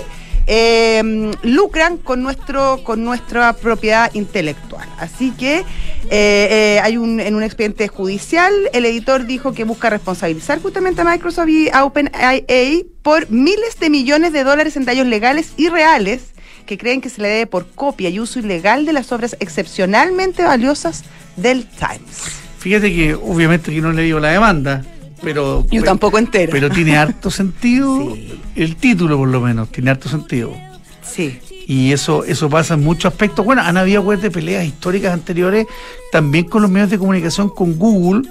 eh, 0.51 1.31
lucran 1.43 1.97
con 1.97 2.23
nuestro 2.23 2.83
con 2.83 3.03
nuestra 3.05 3.53
propiedad 3.53 4.11
intelectual. 4.15 4.89
Así 4.97 5.29
que 5.31 5.59
eh, 5.59 5.65
eh, 6.09 6.79
hay 6.81 6.97
un 6.97 7.19
en 7.19 7.35
un 7.35 7.43
expediente 7.43 7.87
judicial 7.87 8.51
el 8.73 8.85
editor 8.85 9.27
dijo 9.27 9.53
que 9.53 9.63
busca 9.63 9.91
responsabilizar 9.91 10.59
justamente 10.59 11.01
a 11.01 11.03
Microsoft 11.03 11.49
y 11.49 11.69
a 11.69 11.85
OpenAI 11.85 12.87
por 13.03 13.29
miles 13.29 13.79
de 13.79 13.91
millones 13.91 14.33
de 14.33 14.43
dólares 14.43 14.75
en 14.75 14.85
daños 14.85 15.05
legales 15.05 15.53
y 15.55 15.69
reales 15.69 16.33
que 16.65 16.79
creen 16.79 17.01
que 17.01 17.09
se 17.09 17.21
le 17.21 17.27
debe 17.27 17.45
por 17.45 17.67
copia 17.69 18.09
y 18.09 18.19
uso 18.19 18.39
ilegal 18.39 18.87
de 18.87 18.93
las 18.93 19.11
obras 19.11 19.37
excepcionalmente 19.39 20.41
valiosas 20.41 21.03
del 21.35 21.67
Times. 21.67 22.23
Fíjate 22.57 22.91
que 22.91 23.13
obviamente 23.13 23.71
que 23.71 23.81
no 23.81 23.91
le 23.91 24.01
digo 24.01 24.19
la 24.19 24.29
demanda, 24.29 24.83
pero. 25.21 25.61
Yo 25.63 25.67
pero- 25.69 25.83
tampoco 25.83 26.17
entero. 26.17 26.51
Pero 26.51 26.69
tiene 26.69 26.97
harto 26.97 27.29
sentido, 27.31 28.13
Sí. 28.15 28.39
el 28.55 28.75
título 28.75 29.17
por 29.17 29.27
lo 29.29 29.41
menos, 29.41 29.69
tiene 29.71 29.91
harto 29.91 30.09
sentido. 30.09 30.53
Sí. 31.01 31.39
Y 31.67 31.91
eso, 31.91 32.23
eso 32.23 32.49
pasa 32.49 32.73
en 32.73 32.83
muchos 32.83 33.11
aspectos. 33.11 33.45
Bueno, 33.45 33.61
han 33.61 33.77
habido 33.77 34.03
pues, 34.03 34.21
de 34.21 34.31
peleas 34.31 34.65
históricas 34.65 35.13
anteriores, 35.13 35.67
también 36.11 36.45
con 36.45 36.61
los 36.63 36.71
medios 36.71 36.89
de 36.89 36.97
comunicación, 36.97 37.49
con 37.49 37.77
Google, 37.77 38.27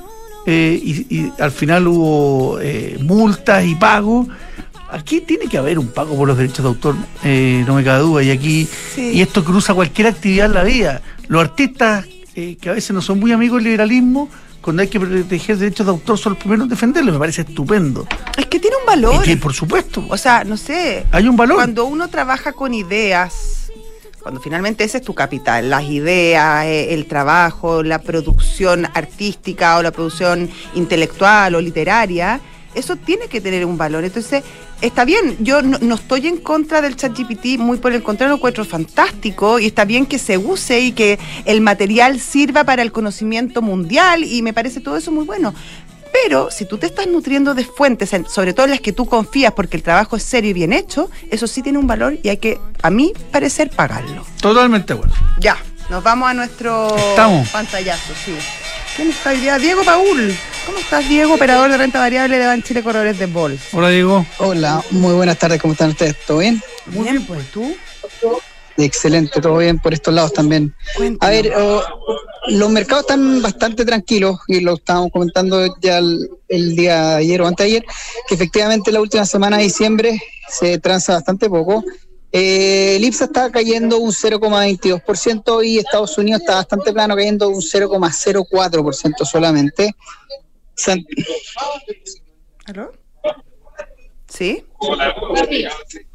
eh, 0.47 0.81
y, 0.83 1.07
y 1.15 1.33
al 1.39 1.53
final 1.53 1.87
hubo 1.87 2.59
eh, 2.61 2.99
multas 3.01 3.65
y 3.65 3.75
pagos. 3.77 4.27
Aquí 4.91 5.21
tiene 5.21 5.47
que 5.47 5.59
haber 5.59 5.79
un 5.79 5.89
pago 5.89 6.17
por 6.17 6.27
los 6.27 6.37
derechos 6.39 6.65
de 6.65 6.69
autor, 6.69 6.97
eh, 7.23 7.63
no 7.67 7.75
me 7.75 7.85
cabe 7.85 8.01
duda. 8.03 8.23
Y 8.23 8.31
aquí, 8.31 8.67
Sí. 8.95 9.11
y 9.15 9.21
esto 9.21 9.45
cruza 9.45 9.75
cualquier 9.75 10.09
actividad 10.09 10.47
en 10.47 10.55
la 10.55 10.65
vida. 10.65 11.03
Los 11.29 11.43
artistas, 11.43 12.07
que 12.35 12.57
a 12.71 12.73
veces 12.73 12.93
no 12.93 13.03
son 13.03 13.21
muy 13.21 13.31
amigos 13.33 13.59
del 13.63 13.73
liberalismo, 13.73 14.31
cuando 14.69 14.83
hay 14.83 14.89
que 14.89 15.01
proteger 15.01 15.57
derechos 15.57 15.87
de 15.87 15.93
autor, 15.93 16.19
son 16.19 16.35
los 16.35 16.39
primeros 16.41 16.65
en 16.65 16.69
defenderlo. 16.69 17.11
Me 17.11 17.19
parece 17.19 17.41
estupendo. 17.41 18.07
Es 18.37 18.45
que 18.49 18.61
tiene 18.61 18.77
un 18.77 18.85
valor. 18.85 19.15
Y 19.25 19.29
que, 19.31 19.37
por 19.39 19.55
supuesto, 19.55 20.05
O 20.11 20.17
sea, 20.19 20.45
no 20.45 20.59
sé. 20.59 21.07
hay 21.11 21.27
un 21.27 21.39
valor. 21.39 21.57
Cuando 21.57 21.87
uno 21.87 22.09
trabaja 22.09 22.53
con 22.53 22.75
ideas, 22.75 23.73
cuando 24.21 24.43
finalmente 24.43 24.85
ese 24.85 24.99
es 24.99 25.05
tu 25.05 25.15
capital, 25.15 25.71
las 25.71 25.85
ideas, 25.85 26.67
eh, 26.67 26.93
el 26.93 27.07
trabajo, 27.07 27.83
la 27.83 28.03
producción 28.03 28.87
artística 28.93 29.79
o 29.79 29.83
la 29.83 29.91
producción 29.91 30.51
intelectual 30.75 31.55
o 31.55 31.63
literaria, 31.63 32.39
eso 32.75 32.97
tiene 32.97 33.27
que 33.29 33.41
tener 33.41 33.65
un 33.65 33.77
valor. 33.79 34.05
Entonces, 34.05 34.45
está 34.81 35.05
bien, 35.05 35.37
yo 35.41 35.63
no, 35.63 35.79
no 35.81 35.95
estoy 35.97 36.27
en 36.29 36.37
contra 36.39 36.81
del 36.81 36.97
chat 36.97 37.17
GPT, 37.17 37.59
muy 37.59 37.79
por 37.79 37.93
el 37.93 38.03
contrario, 38.03 38.31
lo 38.33 38.37
encuentro 38.37 38.65
fantástico 38.65 39.59
y 39.59 39.67
está 39.67 39.85
bien 39.85 40.07
que 40.07 40.19
se 40.19 40.39
use 40.39 40.81
y 40.81 40.93
que 40.93 41.19
el 41.45 41.61
material 41.61 42.21
sirva 42.21 42.65
para 42.65 42.83
el 42.83 42.93
conocimiento 42.93 43.63
mundial 43.63 44.25
y 44.25 44.43
me 44.43 44.53
parece 44.53 44.81
todo 44.81 44.97
eso 44.97 45.11
muy 45.13 45.25
bueno. 45.25 45.55
Pero 46.11 46.51
si 46.51 46.65
tú 46.65 46.79
te 46.79 46.87
estás 46.87 47.07
nutriendo 47.07 47.55
de 47.55 47.65
fuentes, 47.65 48.13
en- 48.13 48.27
sobre 48.29 48.53
todo 48.55 48.65
en 48.65 48.71
las 48.73 48.81
que 48.81 48.93
tú 48.93 49.07
confías 49.07 49.53
porque 49.53 49.77
el 49.77 49.83
trabajo 49.83 50.17
es 50.17 50.23
serio 50.23 50.51
y 50.51 50.55
bien 50.55 50.73
hecho, 50.73 51.11
eso 51.31 51.47
sí 51.47 51.63
tiene 51.63 51.79
un 51.79 51.87
valor 51.87 52.19
y 52.23 52.29
hay 52.31 52.39
que, 52.39 52.59
a 52.83 52.91
mí 52.91 53.13
parecer, 53.31 53.71
pagarlo. 53.71 54.25
Totalmente 54.41 54.95
bueno. 54.95 55.13
Ya, 55.39 55.57
nos 55.91 56.03
vamos 56.03 56.29
a 56.31 56.35
nuestro 56.35 56.97
Estamos. 56.97 57.49
pantallazo, 57.51 58.15
sí. 58.25 58.33
¿Quién 58.99 59.11
está 59.11 59.31
hoy 59.31 59.37
día? 59.37 59.59
Diego 59.59 59.85
Paul. 59.85 60.37
¿Cómo 60.67 60.79
estás, 60.79 61.09
Diego, 61.09 61.35
operador 61.35 61.71
de 61.71 61.77
renta 61.77 62.01
variable 62.01 62.37
de 62.37 62.47
Banchile 62.47 62.83
Corredores 62.83 63.17
de 63.17 63.27
Bols? 63.27 63.73
Hola, 63.73 63.91
Diego. 63.91 64.27
Hola, 64.39 64.83
muy 64.91 65.15
buenas 65.15 65.39
tardes, 65.39 65.63
¿cómo 65.63 65.75
están 65.75 65.91
ustedes? 65.91 66.17
¿Todo 66.27 66.39
bien? 66.39 66.61
Muy 66.87 67.05
bien, 67.05 67.25
pues 67.25 67.49
tú. 67.53 67.77
Excelente, 68.77 69.41
todo 69.41 69.59
bien 69.59 69.79
por 69.79 69.95
estos 69.95 70.13
lados 70.13 70.33
también. 70.33 70.75
Cuéntanos. 70.97 71.29
A 71.29 71.31
ver, 71.31 71.53
oh, 71.57 71.81
los 72.49 72.71
mercados 72.71 73.03
están 73.03 73.41
bastante 73.41 73.85
tranquilos 73.85 74.41
y 74.49 74.59
lo 74.63 74.75
estábamos 74.75 75.13
comentando 75.13 75.77
ya 75.81 75.99
el, 75.99 76.29
el 76.49 76.75
día 76.75 77.11
de 77.11 77.15
ayer 77.19 77.41
o 77.41 77.47
anteayer, 77.47 77.85
que 78.27 78.35
efectivamente 78.35 78.91
la 78.91 79.01
última 79.01 79.25
semana 79.27 79.59
de 79.59 79.63
diciembre 79.63 80.21
se 80.51 80.77
transa 80.79 81.15
bastante 81.15 81.49
poco. 81.49 81.85
Eh, 82.33 82.97
el 82.97 83.05
IPSA 83.05 83.25
está 83.25 83.51
cayendo 83.51 83.99
un 83.99 84.13
0,22% 84.13 85.65
y 85.67 85.79
Estados 85.79 86.19
Unidos 86.19 86.43
está 86.43 86.57
bastante 86.57 86.93
plano, 86.93 87.17
cayendo 87.17 87.49
un 87.49 87.63
0,04% 87.63 89.25
solamente. 89.25 89.95
San- 90.75 91.05
¿Aló? 92.67 92.93
¿Sí? 94.29 94.63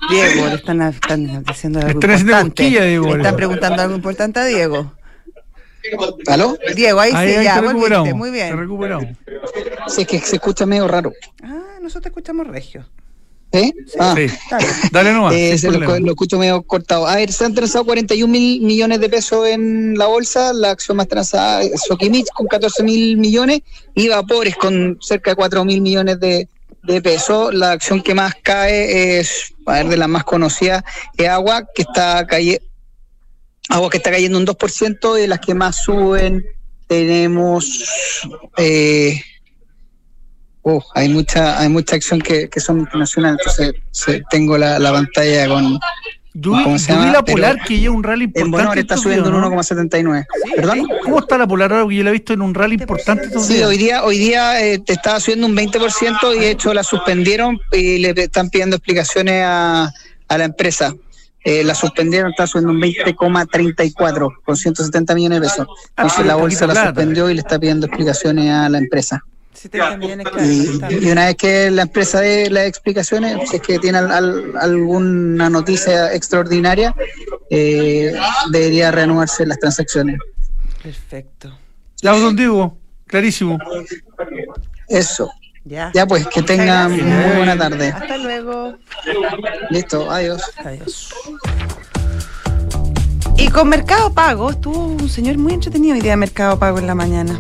Diego, 0.10 0.48
le 0.48 0.56
están, 0.56 0.82
están 0.84 1.44
diciendo 1.44 1.80
algo 1.80 2.00
están 2.00 2.12
haciendo 2.12 2.32
importante. 2.32 2.64
Diego, 2.70 3.06
Le 3.08 3.18
están 3.18 3.36
preguntando 3.36 3.82
algo 3.82 3.96
importante 3.96 4.40
a 4.40 4.46
Diego. 4.46 4.94
¿Aló? 6.28 6.56
Diego, 6.76 7.00
ahí, 7.00 7.12
Ahí, 7.14 7.30
sí, 7.32 7.36
ahí 7.38 7.44
ya, 7.44 7.56
te 7.56 7.62
volviste, 7.68 8.14
muy 8.14 8.30
bien. 8.32 8.50
Sí, 9.88 10.02
es 10.04 10.08
que 10.08 10.20
se 10.20 10.36
escucha 10.38 10.66
medio 10.66 10.88
raro. 10.88 11.12
Ah, 11.44 11.80
nosotros 11.82 12.12
escuchamos 12.12 12.48
regio. 12.48 12.88
¿Eh? 13.54 13.72
Ah. 14.00 14.16
Sí. 14.18 14.26
Dale. 14.92 15.14
Nomás. 15.14 15.34
Eh, 15.36 15.56
lo, 15.72 16.12
escucho 16.12 16.40
medio 16.40 16.64
cortado. 16.64 17.08
A 17.08 17.18
ver, 17.18 17.32
se 17.32 17.46
han 17.46 17.54
transado 17.54 17.86
41 17.86 18.32
mil 18.32 18.62
millones 18.62 19.00
de 19.00 19.10
pesos 19.10 19.48
en 19.48 19.96
la 19.96 20.08
bolsa. 20.08 20.54
La 20.54 20.72
acción 20.72 20.98
más 20.98 21.08
transada 21.08 21.62
es 21.62 21.84
Sokimich 21.88 22.28
con 22.34 22.48
14 22.48 22.82
mil 22.82 23.18
millones 23.18 23.62
y 23.94 24.08
Vapores 24.08 24.56
con 24.56 24.98
cerca 25.02 25.32
de 25.32 25.36
4 25.36 25.66
mil 25.66 25.82
millones 25.82 26.20
de, 26.20 26.48
de 26.82 27.02
pesos. 27.04 27.54
La 27.54 27.74
acción 27.74 28.02
que 28.02 28.16
más 28.16 28.34
cae 28.42 29.20
es, 29.20 29.54
a 29.68 29.74
ver, 29.74 29.88
de 29.88 29.98
las 29.98 30.10
más 30.10 30.24
conocidas, 30.24 30.84
es 31.16 31.28
Agua, 31.28 31.68
que 31.76 31.84
está 31.84 32.26
cayendo. 32.26 32.64
Agua 33.70 33.90
que 33.90 33.98
está 33.98 34.12
cayendo 34.12 34.40
un 34.40 34.48
2% 34.48 35.18
y 35.18 35.22
de 35.22 35.28
las 35.28 35.40
que 35.40 35.54
más 35.54 35.78
suben 35.84 36.44
tenemos 36.88 37.86
eh, 38.58 39.22
oh, 40.64 40.84
hay 40.96 41.08
mucha 41.10 41.60
hay 41.60 41.70
mucha 41.70 41.96
acción 41.96 42.20
que, 42.22 42.50
que 42.50 42.60
son 42.60 42.80
internacionales 42.80 43.40
entonces 43.40 43.76
se- 43.92 44.24
tengo 44.30 44.58
la, 44.58 44.80
la 44.80 44.92
pantalla 44.92 45.48
con 45.48 45.80
Yo 46.36 46.52
vi, 46.58 46.64
¿cómo 46.64 46.80
se 46.80 46.92
llama? 46.94 47.12
la 47.12 47.24
Polar 47.24 47.54
Pero 47.56 47.66
que 47.68 47.80
lleva 47.80 47.94
un 47.96 48.04
rally 48.04 48.24
en 48.24 48.30
importante. 48.30 48.58
Bonor 48.64 48.78
está 48.80 48.98
subiendo 48.98 49.30
¿no? 49.30 49.52
1,79 49.52 50.26
¿perdón? 50.56 50.88
¿Cómo 51.04 51.20
está 51.20 51.38
la 51.38 51.46
Polar 51.48 51.72
ahora? 51.72 51.84
Porque 51.84 51.98
yo 51.98 52.04
la 52.04 52.10
he 52.10 52.14
visto 52.14 52.34
en 52.34 52.42
un 52.42 52.54
rally 52.56 52.76
importante 52.76 53.30
Sí, 53.40 53.62
hoy 53.62 53.78
día, 53.78 54.04
hoy 54.04 54.18
día 54.18 54.60
eh, 54.66 54.80
te 54.80 54.94
estaba 54.94 55.20
subiendo 55.20 55.46
un 55.48 55.56
20% 55.56 56.36
y 56.36 56.40
de 56.40 56.50
hecho 56.52 56.74
la 56.74 56.84
suspendieron 56.84 57.60
y 57.72 58.00
le 58.00 58.10
están 58.18 58.50
pidiendo 58.50 58.76
explicaciones 58.78 59.44
a, 59.46 59.92
a 60.28 60.38
la 60.38 60.46
empresa. 60.46 60.96
Eh, 61.46 61.62
la 61.66 61.76
suspendieron, 61.76 62.32
está 62.32 62.48
subiendo 62.48 62.72
un 62.72 62.80
20,34 62.82 64.30
con 64.46 64.56
170 64.56 65.14
millones 65.16 65.42
de 65.42 65.48
pesos. 65.48 65.68
Entonces 65.98 66.20
Ah, 66.20 66.24
la 66.24 66.34
poquita 66.34 66.36
bolsa 66.38 66.68
la 66.68 66.74
plata. 66.74 66.88
suspendió 66.90 67.30
y 67.30 67.34
le 67.34 67.42
está 67.42 67.60
pidiendo 67.60 67.86
explicaciones 67.88 68.50
a 68.50 68.70
la 68.70 68.78
empresa. 68.78 69.22
70 69.54 69.98
millones, 69.98 70.28
claro. 70.30 70.92
Y, 71.02 71.10
una 71.12 71.26
vez 71.28 71.36
que 71.36 71.72
la 71.72 71.84
empresa 71.84 72.20
dé 72.22 72.50
las 72.50 72.66
explicaciones, 72.68 73.50
si 73.50 73.56
es 73.58 73.62
que 73.62 73.80
tiene 73.80 74.00
al- 74.00 74.12
al- 74.12 74.54
alguna 74.60 75.50
noticia 75.50 76.14
extraordinaria, 76.14 76.94
eh, 77.50 78.14
debería 78.52 78.92
reanudarse 78.92 79.46
las 79.46 79.60
transacciones. 79.60 80.18
Perfecto. 80.82 81.58
Ya, 82.02 82.12
don 82.12 82.36
Diego, 82.36 82.78
clarísimo. 83.08 83.58
Eso. 84.90 85.30
Ya. 85.66 85.92
Ya 85.94 86.06
pues, 86.06 86.28
que 86.28 86.42
tengan 86.44 86.92
muy 86.92 87.36
buena 87.38 87.58
tarde. 87.58 87.88
Hasta 87.90 88.18
luego. 88.18 88.76
Listo, 89.70 90.12
adiós. 90.12 90.42
Adiós. 90.66 91.14
Y 93.38 93.48
con 93.48 93.70
Mercado 93.70 94.14
Pago, 94.14 94.52
estuvo 94.52 94.86
un 94.88 95.10
señor 95.10 95.38
muy 95.38 95.54
entretenido 95.54 95.96
hoy 95.96 96.02
día 96.02 96.12
de 96.12 96.18
Mercado 96.18 96.60
Pago 96.60 96.80
en 96.80 96.88
la 96.88 96.96
mañana. 96.96 97.40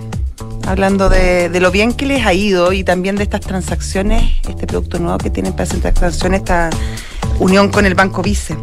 Hablando 0.65 1.09
de, 1.09 1.49
lo 1.59 1.71
bien 1.71 1.93
que 1.93 2.05
les 2.05 2.25
ha 2.25 2.33
ido 2.33 2.71
y 2.71 2.83
también 2.83 3.15
de 3.17 3.23
estas 3.23 3.41
transacciones, 3.41 4.35
este 4.47 4.65
producto 4.65 4.97
nuevo 4.97 5.17
que 5.17 5.29
tienen 5.29 5.53
para 5.53 5.63
hacer 5.63 5.81
transacciones, 5.81 6.39
esta 6.39 6.69
unión 7.39 7.69
con 7.69 7.85
el 7.85 7.95
Banco 7.95 8.21
Vice. 8.21 8.55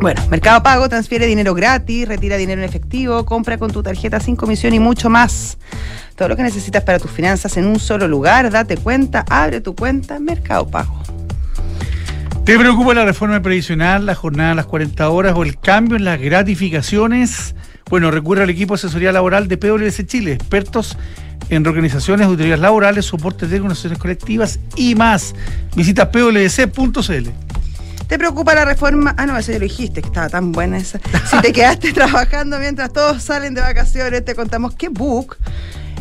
Bueno, 0.00 0.22
Mercado 0.28 0.62
Pago 0.62 0.88
transfiere 0.88 1.26
dinero 1.26 1.54
gratis, 1.54 2.08
retira 2.08 2.36
dinero 2.36 2.62
en 2.62 2.68
efectivo, 2.68 3.24
compra 3.24 3.58
con 3.58 3.70
tu 3.70 3.82
tarjeta 3.82 4.18
sin 4.18 4.34
comisión 4.34 4.74
y 4.74 4.78
mucho 4.78 5.10
más. 5.10 5.58
Todo 6.16 6.28
lo 6.28 6.36
que 6.36 6.42
necesitas 6.42 6.82
para 6.82 6.98
tus 6.98 7.10
finanzas 7.10 7.56
en 7.56 7.66
un 7.66 7.78
solo 7.78 8.08
lugar, 8.08 8.50
date 8.50 8.76
cuenta, 8.76 9.24
abre 9.28 9.60
tu 9.60 9.74
cuenta, 9.74 10.18
Mercado 10.18 10.68
Pago. 10.68 11.02
¿Te 12.44 12.58
preocupa 12.58 12.92
la 12.92 13.04
reforma 13.04 13.40
previsional, 13.40 14.04
la 14.04 14.14
jornada 14.14 14.52
a 14.52 14.54
las 14.54 14.66
40 14.66 15.08
horas 15.08 15.34
o 15.36 15.42
el 15.42 15.58
cambio 15.58 15.96
en 15.96 16.04
las 16.04 16.20
gratificaciones? 16.20 17.54
Bueno, 17.90 18.10
recurre 18.10 18.42
al 18.42 18.50
equipo 18.50 18.74
de 18.74 18.78
asesoría 18.78 19.12
laboral 19.12 19.48
de 19.48 19.56
PwC 19.56 20.06
Chile, 20.06 20.32
expertos 20.32 20.96
en 21.50 21.64
reorganizaciones, 21.64 22.26
auditorías 22.26 22.58
laborales, 22.58 23.04
soporte 23.04 23.46
de 23.46 23.60
negociaciones 23.60 23.98
colectivas 23.98 24.58
y 24.76 24.94
más. 24.94 25.34
Visita 25.76 26.10
pwc.cl. 26.10 27.28
¿Te 28.06 28.18
preocupa 28.18 28.54
la 28.54 28.64
reforma? 28.64 29.14
Ah, 29.16 29.26
no, 29.26 29.36
eso 29.36 29.52
ya 29.52 29.58
lo 29.58 29.64
dijiste, 29.64 30.02
que 30.02 30.08
estaba 30.08 30.28
tan 30.28 30.52
buena 30.52 30.78
esa. 30.78 31.00
Si 31.30 31.40
te 31.40 31.52
quedaste 31.52 31.92
trabajando 31.92 32.58
mientras 32.58 32.92
todos 32.92 33.22
salen 33.22 33.54
de 33.54 33.60
vacaciones, 33.60 34.24
te 34.24 34.34
contamos 34.34 34.74
que 34.74 34.88
Book 34.88 35.36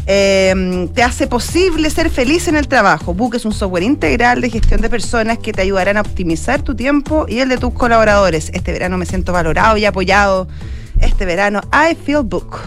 eh, 0.05 0.89
te 0.93 1.01
hace 1.01 1.27
posible 1.27 1.89
ser 1.89 2.09
feliz 2.09 2.47
en 2.47 2.55
el 2.55 2.67
trabajo. 2.67 3.13
Book 3.13 3.35
es 3.35 3.45
un 3.45 3.53
software 3.53 3.83
integral 3.83 4.41
de 4.41 4.49
gestión 4.49 4.81
de 4.81 4.89
personas 4.89 5.37
que 5.37 5.53
te 5.53 5.61
ayudarán 5.61 5.97
a 5.97 6.01
optimizar 6.01 6.61
tu 6.61 6.75
tiempo 6.75 7.25
y 7.27 7.39
el 7.39 7.49
de 7.49 7.57
tus 7.57 7.73
colaboradores. 7.73 8.49
Este 8.53 8.73
verano 8.73 8.97
me 8.97 9.05
siento 9.05 9.31
valorado 9.31 9.77
y 9.77 9.85
apoyado. 9.85 10.47
Este 11.03 11.25
verano, 11.25 11.59
I 11.71 11.95
feel 11.95 12.23
Book. 12.23 12.57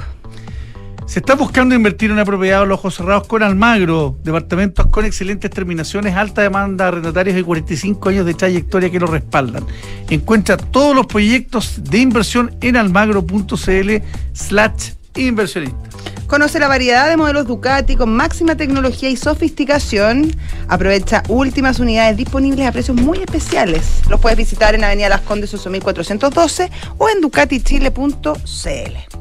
Se 1.06 1.20
está 1.20 1.34
buscando 1.34 1.74
invertir 1.74 2.10
en 2.10 2.18
una 2.18 2.22
a 2.60 2.64
los 2.66 2.78
ojos 2.78 2.96
cerrados 2.96 3.26
con 3.26 3.42
Almagro, 3.42 4.18
departamentos 4.22 4.86
con 4.86 5.06
excelentes 5.06 5.50
terminaciones, 5.50 6.14
alta 6.14 6.42
demanda, 6.42 6.88
arrendatarios 6.88 7.38
y 7.38 7.42
45 7.42 8.08
años 8.10 8.26
de 8.26 8.34
trayectoria 8.34 8.90
que 8.90 9.00
lo 9.00 9.06
respaldan. 9.06 9.64
Encuentra 10.10 10.58
todos 10.58 10.94
los 10.94 11.06
proyectos 11.06 11.82
de 11.82 11.98
inversión 11.98 12.54
en 12.60 12.76
almagro.cl 12.76 13.90
slash 14.34 14.90
inversionista. 15.14 15.88
Conoce 16.26 16.58
la 16.58 16.66
variedad 16.66 17.08
de 17.08 17.16
modelos 17.16 17.46
Ducati 17.46 17.94
con 17.94 18.14
máxima 18.14 18.56
tecnología 18.56 19.08
y 19.08 19.16
sofisticación. 19.16 20.34
Aprovecha 20.68 21.22
últimas 21.28 21.78
unidades 21.78 22.16
disponibles 22.16 22.66
a 22.66 22.72
precios 22.72 22.96
muy 22.96 23.18
especiales. 23.18 24.02
Los 24.08 24.20
puedes 24.20 24.36
visitar 24.36 24.74
en 24.74 24.82
Avenida 24.82 25.08
Las 25.08 25.20
Condes 25.20 25.54
8412 25.54 26.70
o 26.98 27.08
en 27.08 27.20
ducatichile.cl. 27.20 29.16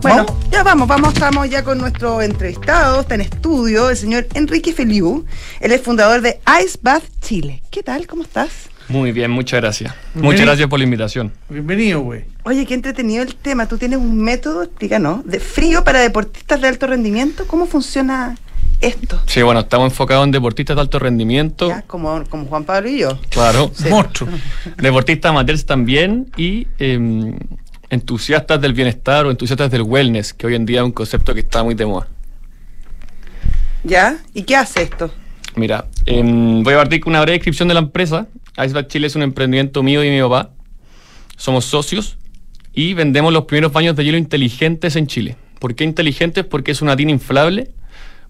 Bueno, 0.00 0.26
¿Vamos? 0.26 0.50
ya 0.50 0.62
vamos, 0.62 0.86
vamos, 0.86 1.14
estamos 1.14 1.48
ya 1.48 1.64
con 1.64 1.78
nuestro 1.78 2.20
entrevistado, 2.20 3.00
está 3.00 3.14
en 3.14 3.22
estudio, 3.22 3.88
el 3.88 3.96
señor 3.96 4.26
Enrique 4.34 4.74
Feliu. 4.74 5.24
Él 5.60 5.72
es 5.72 5.80
fundador 5.80 6.20
de 6.20 6.40
Ice 6.62 6.78
Bath 6.82 7.04
Chile. 7.22 7.62
¿Qué 7.70 7.82
tal? 7.82 8.06
¿Cómo 8.06 8.22
estás? 8.22 8.50
Muy 8.88 9.12
bien, 9.12 9.30
muchas 9.30 9.60
gracias. 9.60 9.94
Muchas 10.14 10.42
gracias 10.42 10.68
por 10.68 10.78
la 10.78 10.84
invitación. 10.84 11.32
Bienvenido, 11.48 12.00
güey. 12.00 12.24
Oye, 12.44 12.66
qué 12.66 12.74
entretenido 12.74 13.22
el 13.22 13.34
tema. 13.34 13.66
Tú 13.66 13.78
tienes 13.78 13.98
un 13.98 14.18
método, 14.22 14.62
explícanos, 14.62 15.24
de 15.26 15.40
frío 15.40 15.84
para 15.84 16.00
deportistas 16.00 16.60
de 16.60 16.68
alto 16.68 16.86
rendimiento. 16.86 17.46
¿Cómo 17.46 17.66
funciona 17.66 18.36
esto? 18.80 19.20
Sí, 19.26 19.40
bueno, 19.42 19.60
estamos 19.60 19.90
enfocados 19.90 20.24
en 20.24 20.32
deportistas 20.32 20.76
de 20.76 20.82
alto 20.82 20.98
rendimiento. 20.98 21.68
Ya, 21.68 21.82
como, 21.82 22.24
como 22.28 22.44
Juan 22.44 22.64
Pablo 22.64 22.90
y 22.90 22.98
yo. 22.98 23.18
Claro. 23.30 23.70
Sí. 23.74 23.88
Monstruo. 23.88 24.28
Deportistas 24.76 25.30
amateurs 25.30 25.64
también 25.64 26.30
y 26.36 26.66
eh, 26.78 27.34
entusiastas 27.88 28.60
del 28.60 28.74
bienestar 28.74 29.24
o 29.24 29.30
entusiastas 29.30 29.70
del 29.70 29.82
wellness, 29.82 30.34
que 30.34 30.46
hoy 30.46 30.54
en 30.54 30.66
día 30.66 30.80
es 30.80 30.84
un 30.84 30.92
concepto 30.92 31.32
que 31.32 31.40
está 31.40 31.62
muy 31.62 31.74
de 31.74 31.86
moda. 31.86 32.08
¿Ya? 33.82 34.18
¿Y 34.32 34.42
qué 34.42 34.56
hace 34.56 34.82
esto? 34.82 35.10
Mira, 35.56 35.86
em, 36.06 36.62
voy 36.62 36.74
a 36.74 36.78
partir 36.78 37.00
con 37.00 37.12
una 37.12 37.20
breve 37.20 37.38
descripción 37.38 37.68
de 37.68 37.74
la 37.74 37.80
empresa. 37.80 38.26
Iceberg 38.56 38.88
Chile 38.88 39.06
es 39.06 39.16
un 39.16 39.22
emprendimiento 39.22 39.82
mío 39.82 40.04
y 40.04 40.10
mi 40.10 40.20
papá. 40.20 40.50
Somos 41.36 41.64
socios 41.64 42.16
y 42.72 42.94
vendemos 42.94 43.32
los 43.32 43.44
primeros 43.44 43.72
baños 43.72 43.96
de 43.96 44.04
hielo 44.04 44.18
inteligentes 44.18 44.96
en 44.96 45.06
Chile. 45.06 45.36
¿Por 45.58 45.74
qué 45.74 45.84
inteligentes? 45.84 46.44
Porque 46.44 46.72
es 46.72 46.82
una 46.82 46.96
tina 46.96 47.10
inflable, 47.10 47.70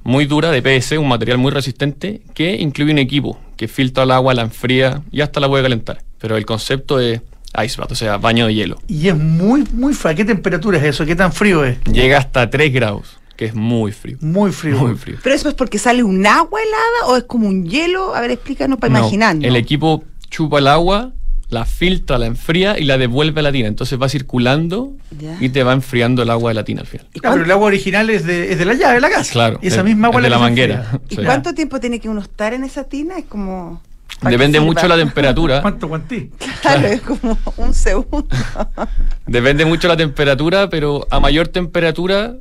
muy 0.02 0.26
dura, 0.26 0.50
de 0.50 0.62
PVC, 0.62 0.98
un 0.98 1.08
material 1.08 1.38
muy 1.38 1.50
resistente, 1.50 2.22
que 2.34 2.56
incluye 2.56 2.92
un 2.92 2.98
equipo 2.98 3.38
que 3.56 3.68
filtra 3.68 4.04
el 4.04 4.10
agua, 4.10 4.34
la 4.34 4.42
enfría 4.42 5.02
y 5.10 5.20
hasta 5.20 5.40
la 5.40 5.48
puede 5.48 5.62
calentar. 5.62 6.02
Pero 6.18 6.36
el 6.36 6.46
concepto 6.46 7.00
es 7.00 7.20
ice 7.62 7.80
bath, 7.80 7.92
o 7.92 7.94
sea, 7.94 8.16
baño 8.18 8.46
de 8.46 8.54
hielo. 8.54 8.78
Y 8.88 9.08
es 9.08 9.16
muy, 9.16 9.64
muy 9.72 9.94
frío. 9.94 10.14
¿Qué 10.16 10.24
temperatura 10.24 10.78
es 10.78 10.84
eso? 10.84 11.06
¿Qué 11.06 11.16
tan 11.16 11.32
frío 11.32 11.64
es? 11.64 11.82
Llega 11.84 12.18
hasta 12.18 12.48
3 12.48 12.72
grados, 12.72 13.18
que 13.36 13.46
es 13.46 13.54
muy 13.54 13.92
frío. 13.92 14.18
Muy 14.20 14.52
frío. 14.52 14.78
Muy 14.78 14.94
frío. 14.96 15.16
¿Pero 15.22 15.34
eso 15.34 15.48
es 15.48 15.54
porque 15.54 15.78
sale 15.78 16.02
un 16.02 16.26
agua 16.26 16.60
helada 16.60 17.12
o 17.12 17.16
es 17.16 17.24
como 17.24 17.48
un 17.48 17.68
hielo? 17.68 18.14
A 18.14 18.20
ver, 18.20 18.32
explícanos 18.32 18.78
para 18.78 18.92
No, 18.92 18.98
imaginarnos. 19.00 19.44
El 19.44 19.56
equipo 19.56 20.04
chupa 20.30 20.58
el 20.58 20.66
agua, 20.68 21.12
la 21.48 21.64
filtra, 21.66 22.18
la 22.18 22.26
enfría 22.26 22.78
y 22.78 22.84
la 22.84 22.98
devuelve 22.98 23.40
a 23.40 23.42
la 23.44 23.52
tina. 23.52 23.68
Entonces 23.68 24.00
va 24.00 24.08
circulando 24.08 24.92
Ya. 25.18 25.36
y 25.40 25.50
te 25.50 25.62
va 25.62 25.72
enfriando 25.72 26.22
el 26.22 26.30
agua 26.30 26.50
de 26.50 26.54
la 26.54 26.64
tina 26.64 26.80
al 26.80 26.86
final. 26.86 27.06
¿Y, 27.14 27.18
Ah, 27.18 27.30
pero 27.32 27.44
el 27.44 27.50
agua 27.50 27.66
original 27.66 28.10
es 28.10 28.24
de, 28.26 28.52
es 28.52 28.58
de 28.58 28.64
la 28.64 28.74
llave 28.74 28.94
de 28.94 29.00
la 29.00 29.10
casa. 29.10 29.32
Claro. 29.32 29.58
Y 29.62 29.68
esa 29.68 29.78
es- 29.80 29.84
misma 29.84 30.08
agua 30.08 30.20
es 30.20 30.24
de 30.24 30.30
la 30.30 30.38
manguera. 30.38 31.00
¿y 31.08 31.14
Sí. 31.16 31.22
cuánto 31.24 31.54
tiempo 31.54 31.78
tiene 31.80 32.00
que 32.00 32.08
uno 32.08 32.20
estar 32.20 32.54
en 32.54 32.64
esa 32.64 32.84
tina? 32.84 33.18
Es 33.18 33.26
como... 33.26 33.80
Depende 34.22 34.58
mucho 34.60 34.88
la 34.88 34.96
temperatura. 34.96 35.60
¿Cuánto 35.62 35.88
cuantí? 35.88 36.30
Claro, 36.62 36.86
es 36.88 37.00
como 37.02 37.36
un 37.58 37.74
segundo. 37.74 38.26
Depende 39.26 39.64
mucho 39.64 39.88
la 39.88 39.96
temperatura, 39.96 40.68
pero 40.70 41.06
a 41.10 41.20
mayor 41.20 41.48
temperatura, 41.48 42.34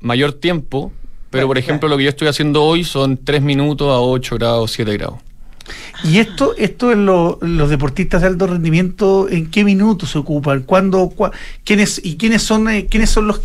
mayor 0.00 0.32
tiempo. 0.32 0.92
Pero 1.30 1.40
Claro, 1.42 1.46
por 1.48 1.58
ejemplo, 1.58 1.88
lo 1.88 1.96
que 1.98 2.04
yo 2.04 2.08
estoy 2.10 2.28
haciendo 2.28 2.62
hoy 2.64 2.84
son 2.84 3.18
3 3.22 3.42
minutos 3.42 3.88
a 3.88 3.98
8 4.00 4.36
grados, 4.36 4.70
7 4.72 4.92
grados. 4.96 5.18
Y 6.04 6.18
esto, 6.18 6.54
esto 6.56 6.92
en 6.92 7.06
lo- 7.06 7.38
los 7.42 7.70
deportistas 7.70 8.20
de 8.22 8.28
alto 8.28 8.46
rendimiento, 8.46 9.28
¿en 9.28 9.50
qué 9.50 9.64
minutos 9.64 10.10
se 10.10 10.18
ocupan? 10.18 10.62
¿Cuándo? 10.62 11.08
cua- 11.10 11.32
¿Quiénes 11.64 12.00
y 12.04 12.16
quiénes 12.16 12.42
son 12.42 12.68
eh, 12.68 12.86
quiénes 12.90 13.10
son 13.10 13.26
los, 13.26 13.40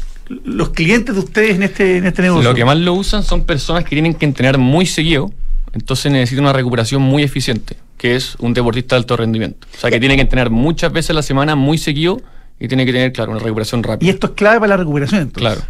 los 0.46 0.70
clientes 0.70 1.16
de 1.16 1.22
ustedes 1.22 1.56
en 1.56 1.64
este 1.64 1.98
en 1.98 2.06
este 2.06 2.22
negocio? 2.22 2.50
Lo 2.50 2.56
que 2.56 2.66
más 2.66 2.78
lo 2.78 2.94
usan 2.94 3.24
son 3.24 3.44
personas 3.46 3.84
que 3.84 3.92
tienen 3.92 4.14
que 4.14 4.26
entrenar 4.26 4.58
muy 4.58 4.86
seguido, 4.86 5.32
entonces 5.74 6.12
necesitan 6.12 6.44
una 6.46 6.54
recuperación 6.54 7.02
muy 7.02 7.24
eficiente, 7.24 7.78
que 7.98 8.16
es 8.16 8.36
un 8.40 8.54
deportista 8.54 8.96
de 8.96 9.00
alto 9.00 9.16
rendimiento. 9.18 9.68
O 9.76 9.80
sea, 9.80 9.90
que 9.90 10.00
tiene 10.00 10.16
que 10.16 10.22
entrenar 10.22 10.50
muchas 10.50 10.92
veces 10.92 11.12
a 11.12 11.14
la 11.14 11.24
semana 11.24 11.56
muy 11.56 11.78
seguido 11.78 12.22
y 12.60 12.68
tiene 12.68 12.86
que 12.86 12.92
tener, 12.92 13.12
claro, 13.14 13.32
una 13.32 13.40
recuperación 13.40 13.80
Y 13.80 13.84
rápida. 13.84 14.12
esto 14.12 14.28
es 14.28 14.34
clave 14.34 14.60
para 14.60 14.68
la 14.70 14.78
recuperación, 14.78 15.22
entonces. 15.22 15.54
Claro. 15.58 15.68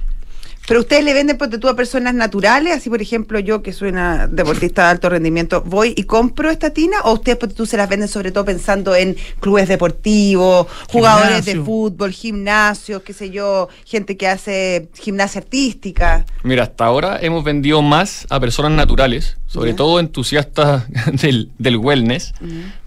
Pero 0.72 0.80
ustedes 0.80 1.04
le 1.04 1.14
venden 1.14 1.38
ponte 1.38 1.58
tú 1.58 1.68
a 1.68 1.76
personas 1.76 2.14
naturales, 2.14 2.78
así 2.78 2.90
por 2.90 3.02
ejemplo 3.02 3.38
yo 3.40 3.62
que 3.62 3.74
soy 3.74 3.90
una 3.90 4.28
deportista 4.28 4.86
de 4.86 4.92
alto 4.92 5.10
rendimiento, 5.10 5.62
voy 5.66 5.94
y 5.98 6.04
compro 6.04 6.50
esta 6.50 6.70
tina 6.70 7.02
o 7.04 7.12
ustedes 7.16 7.38
ponte 7.38 7.56
tú 7.56 7.66
se 7.66 7.76
las 7.76 7.90
venden 7.90 8.08
sobre 8.08 8.32
todo 8.32 8.46
pensando 8.46 8.96
en 8.96 9.18
clubes 9.42 9.68
deportivos, 9.68 10.68
jugadores 10.90 11.44
de 11.44 11.58
fútbol, 11.58 12.14
gimnasios, 12.14 13.02
qué 13.02 13.12
sé 13.12 13.32
yo, 13.32 13.68
gente 13.86 14.16
que 14.16 14.30
hace 14.30 14.88
gimnasia 14.94 15.42
artística. 15.42 16.26
Mira, 16.44 16.64
hasta 16.64 16.86
ahora 16.86 17.20
hemos 17.22 17.44
vendido 17.44 17.82
más 17.82 18.26
a 18.30 18.40
personas 18.40 18.72
naturales, 18.72 19.36
sobre 19.48 19.74
todo 19.74 20.00
entusiastas 20.00 20.86
del, 21.22 21.50
del 21.58 21.76
wellness, 21.76 22.34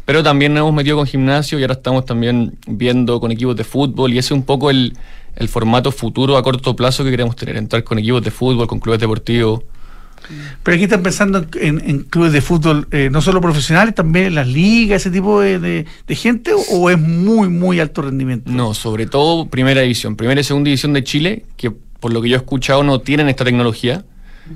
pero 0.06 0.22
también 0.22 0.54
nos 0.54 0.62
hemos 0.62 0.72
metido 0.72 0.96
con 0.96 1.06
gimnasio 1.06 1.58
y 1.58 1.62
ahora 1.64 1.74
estamos 1.74 2.06
también 2.06 2.56
viendo 2.66 3.20
con 3.20 3.30
equipos 3.30 3.56
de 3.56 3.64
fútbol 3.64 4.14
y 4.14 4.16
ese 4.16 4.28
es 4.28 4.32
un 4.32 4.44
poco 4.44 4.70
el, 4.70 4.96
el 5.36 5.48
formato 5.48 5.90
futuro 5.92 6.36
a 6.36 6.42
corto 6.42 6.74
plazo 6.76 7.04
que 7.04 7.10
queremos 7.10 7.36
tener, 7.36 7.56
entrar 7.56 7.82
con 7.84 7.98
equipos 7.98 8.22
de 8.22 8.30
fútbol, 8.30 8.66
con 8.66 8.78
clubes 8.80 9.00
deportivos. 9.00 9.62
Pero 10.62 10.74
aquí 10.74 10.84
están 10.84 11.02
pensando 11.02 11.44
en, 11.60 11.82
en 11.84 12.00
clubes 12.04 12.32
de 12.32 12.40
fútbol, 12.40 12.88
eh, 12.92 13.10
no 13.12 13.20
solo 13.20 13.42
profesionales, 13.42 13.94
también 13.94 14.26
en 14.26 14.34
las 14.36 14.48
ligas, 14.48 15.02
ese 15.02 15.10
tipo 15.10 15.40
de, 15.40 15.58
de- 15.58 15.84
de 16.06 16.14
gente, 16.14 16.52
o, 16.54 16.60
o 16.70 16.88
es 16.90 16.98
muy, 16.98 17.48
muy 17.48 17.78
alto 17.78 18.00
rendimiento? 18.00 18.50
No, 18.50 18.72
sobre 18.72 19.06
todo 19.06 19.46
primera 19.48 19.82
división, 19.82 20.16
primera 20.16 20.40
y 20.40 20.44
segunda 20.44 20.68
división 20.68 20.94
de 20.94 21.04
Chile, 21.04 21.44
que 21.58 21.70
por 21.70 22.12
lo 22.12 22.22
que 22.22 22.30
yo 22.30 22.36
he 22.36 22.38
escuchado 22.38 22.82
no 22.84 23.00
tienen 23.00 23.28
esta 23.28 23.44
tecnología. 23.44 24.04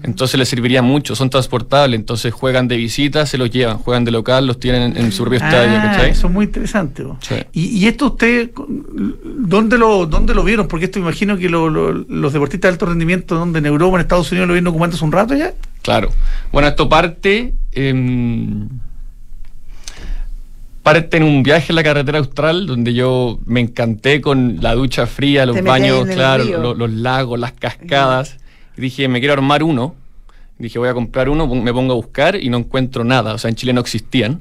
Entonces 0.03 0.39
les 0.39 0.49
serviría 0.49 0.83
mucho, 0.83 1.17
son 1.17 1.31
transportables, 1.31 1.99
entonces 1.99 2.33
juegan 2.35 2.69
de 2.69 2.77
visita, 2.77 3.25
se 3.25 3.39
los 3.39 3.51
llevan, 3.51 3.79
juegan 3.79 4.05
de 4.05 4.11
local, 4.11 4.47
los 4.47 4.61
tienen 4.61 4.83
en, 4.83 4.97
en 5.07 5.13
su 5.13 5.23
propio 5.23 5.39
estadio, 5.39 5.79
Ah, 5.79 5.83
¿cachai? 5.93 6.11
eso 6.11 6.27
es 6.27 6.33
muy 6.33 6.45
interesante. 6.45 7.05
Sí. 7.21 7.37
Y, 7.55 7.79
y 7.79 7.87
esto 7.87 8.07
usted, 8.09 8.51
¿dónde 9.25 9.79
lo, 9.79 10.05
dónde 10.05 10.35
lo 10.35 10.45
vieron? 10.45 10.69
Porque 10.69 10.85
esto 10.85 10.99
me 10.99 11.05
imagino 11.07 11.39
que 11.39 11.49
lo- 11.49 11.71
lo- 11.71 11.93
los 11.95 12.33
deportistas 12.35 12.69
de 12.69 12.73
alto 12.75 12.85
rendimiento, 12.87 13.35
donde 13.35 13.61
en 13.61 13.67
Europa, 13.67 13.97
en 13.97 14.01
Estados 14.03 14.31
Unidos, 14.31 14.49
lo 14.49 14.53
vieron 14.55 14.67
ocupando 14.69 14.97
hace 14.97 15.05
un 15.07 15.13
rato 15.13 15.35
ya. 15.35 15.55
Claro. 15.83 16.11
Bueno, 16.53 16.69
esto 16.69 16.89
parte. 16.89 17.55
em, 17.73 18.69
parte 20.83 21.17
en 21.19 21.23
un 21.23 21.43
viaje 21.43 21.67
en 21.73 21.77
la 21.77 21.83
carretera 21.83 22.19
austral 22.19 22.67
donde 22.67 22.95
yo 22.95 23.39
me 23.45 23.61
encanté 23.61 24.21
con 24.23 24.59
la 24.63 24.75
ducha 24.75 25.07
fría, 25.07 25.45
los 25.45 25.63
baños, 25.63 26.07
claro, 26.09 26.75
los 26.75 26.91
lagos, 26.91 27.39
las 27.39 27.53
cascadas. 27.53 28.39
Dije, 28.79 29.09
me 29.09 29.21
quiero 29.21 29.35
armar 29.35 29.63
uno. 29.63 29.95
Dije, 30.59 30.79
voy 30.79 30.89
a 30.89 30.95
comprar 30.95 31.29
uno, 31.29 31.47
me 31.47 31.73
pongo 31.73 31.93
a 31.93 31.97
buscar 31.97 32.37
y 32.37 32.49
no 32.49 32.59
encuentro 32.59 33.05
nada. 33.05 33.35
O 33.35 33.39
sea, 33.39 33.51
en 33.51 33.57
Chile 33.57 33.73
no 33.73 33.81
existían. 33.81 34.41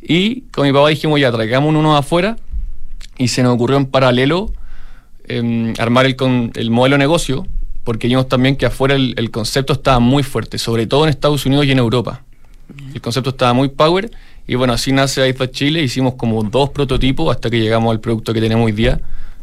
Y 0.00 0.42
con 0.52 0.66
mi 0.66 0.72
papá 0.72 0.88
dijimos, 0.88 1.20
ya, 1.20 1.30
traigamos 1.32 1.74
uno 1.74 1.96
afuera. 1.96 2.36
Y 3.18 3.28
se 3.28 3.42
nos 3.42 3.54
ocurrió 3.54 3.76
en 3.76 3.86
paralelo 3.86 4.52
em, 5.26 5.72
armar 5.78 6.06
el, 6.06 6.16
con, 6.16 6.52
el 6.54 6.70
modelo 6.70 6.94
de 6.94 6.98
negocio, 6.98 7.46
porque 7.84 8.08
vimos 8.08 8.28
también 8.28 8.56
que 8.56 8.66
afuera 8.66 8.94
el, 8.94 9.14
el 9.16 9.30
concepto 9.30 9.72
estaba 9.72 10.00
muy 10.00 10.22
fuerte, 10.22 10.58
sobre 10.58 10.86
todo 10.86 11.04
en 11.04 11.10
Estados 11.10 11.46
Unidos 11.46 11.66
y 11.66 11.72
en 11.72 11.78
Europa. 11.78 12.24
El 12.94 13.00
concepto 13.00 13.30
estaba 13.30 13.52
muy 13.52 13.68
power. 13.68 14.10
Y 14.46 14.54
bueno, 14.54 14.72
así 14.72 14.92
nace 14.92 15.26
iPad 15.28 15.48
Chile. 15.50 15.82
Hicimos 15.82 16.14
como 16.14 16.42
dos 16.44 16.70
prototipos 16.70 17.34
hasta 17.34 17.50
que 17.50 17.58
llegamos 17.58 17.90
al 17.90 18.00
producto 18.00 18.32
que 18.32 18.40
tenemos 18.40 18.66
hoy 18.66 18.72
día, 18.72 19.00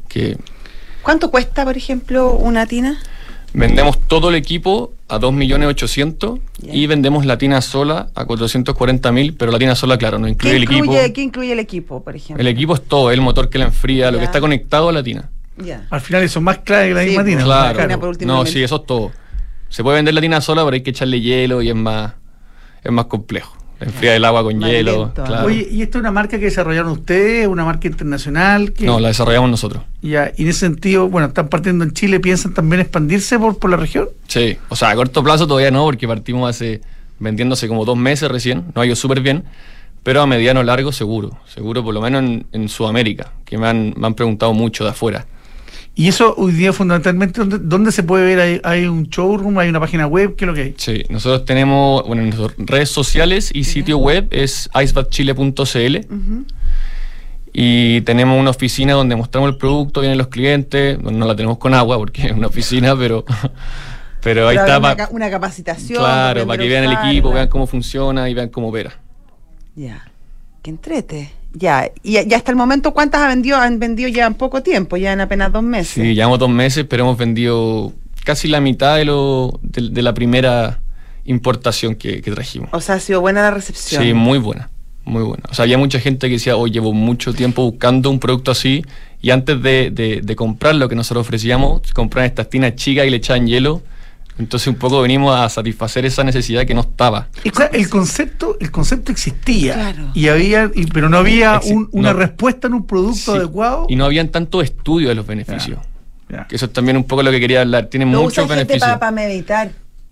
que 0.08 0.38
¿Cuánto 1.04 1.30
cuesta, 1.30 1.66
por 1.66 1.76
ejemplo, 1.76 2.32
una 2.32 2.66
tina? 2.66 2.98
Vendemos 3.54 4.00
todo 4.08 4.30
el 4.30 4.36
equipo 4.36 4.94
a 5.08 5.20
2.800.000 5.20 6.42
Ya. 6.60 6.74
y 6.74 6.88
vendemos 6.88 7.26
la 7.26 7.38
tina 7.38 7.62
sola 7.62 8.08
a 8.16 8.26
440.000, 8.26 9.36
pero 9.38 9.52
la 9.52 9.60
tina 9.60 9.76
sola, 9.76 9.98
claro, 9.98 10.18
no 10.20 10.26
¿Qué 10.26 10.32
incluye 10.32 10.56
el 10.58 10.64
equipo. 10.64 10.94
¿Qué 11.14 11.22
incluye 11.22 11.52
el 11.54 11.60
equipo, 11.60 12.04
por 12.04 12.16
ejemplo? 12.16 12.42
El 12.42 12.48
equipo 12.48 12.74
es 12.76 12.82
todo, 12.84 13.12
el 13.12 13.22
motor 13.22 13.50
que 13.50 13.60
la 13.60 13.66
enfría, 13.66 14.12
lo 14.12 14.18
que 14.20 14.26
está 14.26 14.40
conectado 14.40 14.90
a 14.90 14.92
la 14.92 15.04
tina. 15.04 15.30
Ya. 15.58 15.86
Al 15.92 16.02
final 16.02 16.24
eso 16.24 16.40
es 16.40 16.44
más 16.44 16.60
clave 16.60 16.90
que 16.90 16.94
la 16.96 17.02
Sí, 17.02 17.08
misma 17.10 17.24
pues, 17.24 17.34
tina. 17.36 17.44
Claro. 17.44 18.00
Por 18.00 18.26
No, 18.26 18.46
sí, 18.46 18.64
eso 18.64 18.78
es 18.78 18.86
todo. 18.86 19.12
Se 19.70 19.84
puede 19.84 19.98
vender 19.98 20.14
la 20.14 20.22
tina 20.22 20.42
sola, 20.42 20.64
pero 20.64 20.76
hay 20.76 20.82
que 20.82 20.90
echarle 20.92 21.22
hielo 21.22 21.62
y 21.62 21.70
es 21.70 21.76
más, 21.76 22.14
es 22.84 22.92
más 22.92 23.06
complejo. 23.06 23.56
Enfriar 23.84 24.16
el 24.16 24.26
agua 24.26 24.44
con 24.44 24.60
hielo. 24.60 25.06
lento, 25.06 25.24
claro. 25.24 25.48
Oye, 25.48 25.68
¿y 25.72 25.82
esto 25.82 25.98
es 25.98 26.02
una 26.02 26.12
marca 26.12 26.38
que 26.40 26.46
desarrollaron 26.46 26.92
ustedes? 26.92 27.48
¿Una 27.48 27.66
marca 27.66 27.88
internacional? 27.88 28.74
que- 28.74 28.86
no, 28.86 29.00
la 29.00 29.10
desarrollamos 29.10 29.50
nosotros. 29.50 29.84
Ya, 30.02 30.32
y 30.38 30.44
en 30.44 30.50
ese 30.50 30.60
sentido, 30.62 31.10
bueno, 31.10 31.28
están 31.28 31.48
partiendo 31.50 31.84
en 31.84 31.92
Chile, 31.94 32.20
¿piensan 32.20 32.54
también 32.54 32.82
expandirse 32.82 33.38
por, 33.40 33.58
por 33.60 33.70
la 33.70 33.78
región? 33.78 34.10
Sí, 34.28 34.58
o 34.70 34.76
sea, 34.76 34.90
a 34.90 34.96
corto 34.96 35.24
plazo 35.24 35.48
todavía 35.48 35.72
no, 35.72 35.84
porque 35.86 36.08
partimos 36.08 36.50
hace, 36.50 36.82
vendiéndose 37.20 37.68
como 37.68 37.86
dos 37.86 37.98
meses 37.98 38.30
recién, 38.30 38.66
nos 38.76 38.84
ha 38.84 38.86
ido 38.86 38.96
súper 38.96 39.22
bien, 39.22 39.44
pero 40.04 40.22
a 40.22 40.28
mediano 40.28 40.64
largo 40.64 40.92
seguro, 40.92 41.38
seguro 41.48 41.84
por 41.84 41.94
lo 41.94 42.02
menos 42.02 42.22
en, 42.24 42.46
en 42.52 42.68
Sudamérica, 42.70 43.32
que 43.46 43.58
me 43.58 43.68
han, 43.68 43.94
me 43.96 44.08
han 44.08 44.14
preguntado 44.16 44.54
mucho 44.54 44.84
de 44.84 44.90
afuera. 44.90 45.26
Y 45.96 46.08
eso 46.08 46.34
hoy 46.38 46.54
día 46.54 46.74
fundamentalmente, 46.74 47.40
¿dónde, 47.40 47.60
dónde 47.60 47.92
se 47.92 48.02
puede 48.02 48.26
ver? 48.26 48.40
¿Hay, 48.40 48.62
hay 48.64 48.86
un 48.86 49.04
showroom? 49.04 49.60
¿Hay 49.60 49.70
una 49.70 49.80
página 49.80 50.08
web? 50.08 50.36
¿Qué 50.36 50.46
es 50.46 50.48
lo 50.48 50.54
que 50.56 50.62
hay? 50.62 50.74
Sí, 50.76 51.04
nosotros 51.10 51.46
tenemos, 51.46 52.06
bueno, 52.08 52.24
en 52.24 52.30
nuestras 52.32 52.54
redes 52.58 52.90
sociales 52.90 53.52
y 53.54 53.64
sitio 53.64 54.00
web 54.00 54.28
es 54.32 54.70
icebatchile.cl 54.74 55.98
y 57.54 58.02
tenemos 58.02 58.40
una 58.40 58.50
oficina 58.50 58.94
donde 58.94 59.16
mostramos 59.16 59.52
el 59.52 59.58
producto, 59.58 60.02
vienen 60.02 60.18
los 60.18 60.30
clientes, 60.30 61.00
bueno, 61.00 61.20
no 61.20 61.28
la 61.28 61.36
tenemos 61.36 61.60
con 61.60 61.76
agua 61.76 62.00
porque 62.00 62.26
es 62.26 62.32
una 62.32 62.48
oficina, 62.48 62.96
pero, 62.98 63.24
pero 64.22 64.48
ahí 64.48 64.58
está, 64.58 64.80
una, 64.80 65.10
una 65.12 65.30
capacitación. 65.30 66.00
claro, 66.00 66.48
para 66.48 66.62
que 66.62 66.68
vean 66.68 66.86
el 66.86 66.94
equipo, 66.94 67.32
vean 67.32 67.48
cómo 67.48 67.68
funciona 67.68 68.28
y 68.28 68.34
vean 68.34 68.50
cómo 68.50 68.70
opera. 68.70 69.00
Ya. 69.76 70.08
Que 70.64 70.72
entrete. 70.72 71.32
Ya. 71.54 71.92
Y 72.02 72.14
ya 72.28 72.38
hasta 72.38 72.52
el 72.52 72.58
momento, 72.58 72.94
¿cuántas 72.94 73.22
han 73.22 73.30
vendido? 73.30 73.58
Han 73.58 73.80
vendido 73.80 74.10
ya 74.10 74.26
en 74.26 74.34
poco 74.34 74.64
tiempo, 74.64 74.98
ya 74.98 75.14
en 75.14 75.22
apenas 75.22 75.52
dos 75.52 75.64
meses. 75.64 76.04
Sí, 76.04 76.16
llevamos 76.16 76.40
dos 76.40 76.50
meses, 76.50 76.86
pero 76.90 77.04
hemos 77.04 77.18
vendido 77.18 77.94
casi 78.24 78.48
la 78.48 78.60
mitad 78.60 78.96
de, 78.98 79.06
lo, 79.06 79.60
de, 79.62 79.90
de 79.90 80.02
la 80.02 80.14
primera 80.14 80.80
importación 81.26 81.96
que, 81.96 82.22
que 82.22 82.32
trajimos. 82.32 82.70
O 82.74 82.82
sea, 82.82 82.96
ha 82.96 83.00
sido 83.00 83.22
buena 83.22 83.42
la 83.42 83.52
recepción. 83.52 84.04
Sí, 84.04 84.14
muy 84.14 84.40
buena, 84.40 84.70
muy 85.06 85.24
buena. 85.24 85.44
O 85.50 85.54
sea, 85.54 85.64
había 85.64 85.78
mucha 85.78 86.00
gente 86.00 86.28
que 86.28 86.34
decía, 86.34 86.56
hoy 86.58 86.72
llevo 86.72 86.94
mucho 86.94 87.34
tiempo 87.34 87.64
buscando 87.64 88.10
un 88.10 88.20
producto 88.20 88.52
así 88.52 88.84
y 89.22 89.30
antes 89.32 89.62
de, 89.62 89.90
de- 89.92 90.22
de 90.22 90.36
comprar 90.36 90.76
lo 90.76 90.90
que 90.90 90.96
nosotros 90.96 91.26
ofrecíamos, 91.26 91.82
compraban 91.94 92.28
estas 92.30 92.50
tinas 92.50 92.76
chicas 92.76 93.06
y 93.06 93.10
le 93.10 93.18
echaban 93.18 93.48
hielo. 93.48 93.82
Entonces 94.40 94.68
un 94.68 94.76
poco 94.76 95.02
venimos 95.02 95.36
a 95.40 95.48
satisfacer 95.50 96.06
esa 96.06 96.24
necesidad 96.24 96.66
que 96.66 96.74
no 96.74 96.82
estaba. 96.82 97.28
O 97.52 97.56
sea, 97.56 97.68
el 97.68 97.88
concepto, 97.90 98.58
el 98.60 98.72
concepto 98.72 99.12
existía. 99.12 99.74
Claro. 99.76 100.10
Y 100.16 100.28
había, 100.28 100.72
y- 100.74 100.88
pero 100.88 101.08
no 101.10 101.18
había 101.18 101.60
un- 101.66 101.88
una 101.92 102.14
no. 102.14 102.20
respuesta 102.20 102.68
en 102.68 102.74
un 102.74 102.86
producto 102.88 103.32
Sí. 103.34 103.38
adecuado. 103.38 103.86
Y 103.90 103.96
no 103.96 104.06
habían 104.06 104.30
tanto 104.30 104.62
estudio 104.62 105.10
de 105.10 105.16
los 105.16 105.26
beneficios. 105.28 105.80
Que 106.50 106.56
eso 106.56 106.66
es 106.66 106.74
también 106.74 106.98
un 106.98 107.04
poco 107.04 107.22
lo 107.22 107.30
que 107.30 107.40
quería 107.40 107.62
hablar. 107.62 107.86
Tiene 107.88 108.06
Lo 108.08 108.22
muchos 108.24 108.44
usa 108.46 108.56
gente 108.56 108.74
beneficios. 108.74 108.98
para 108.98 109.12
meditar. 109.12 109.70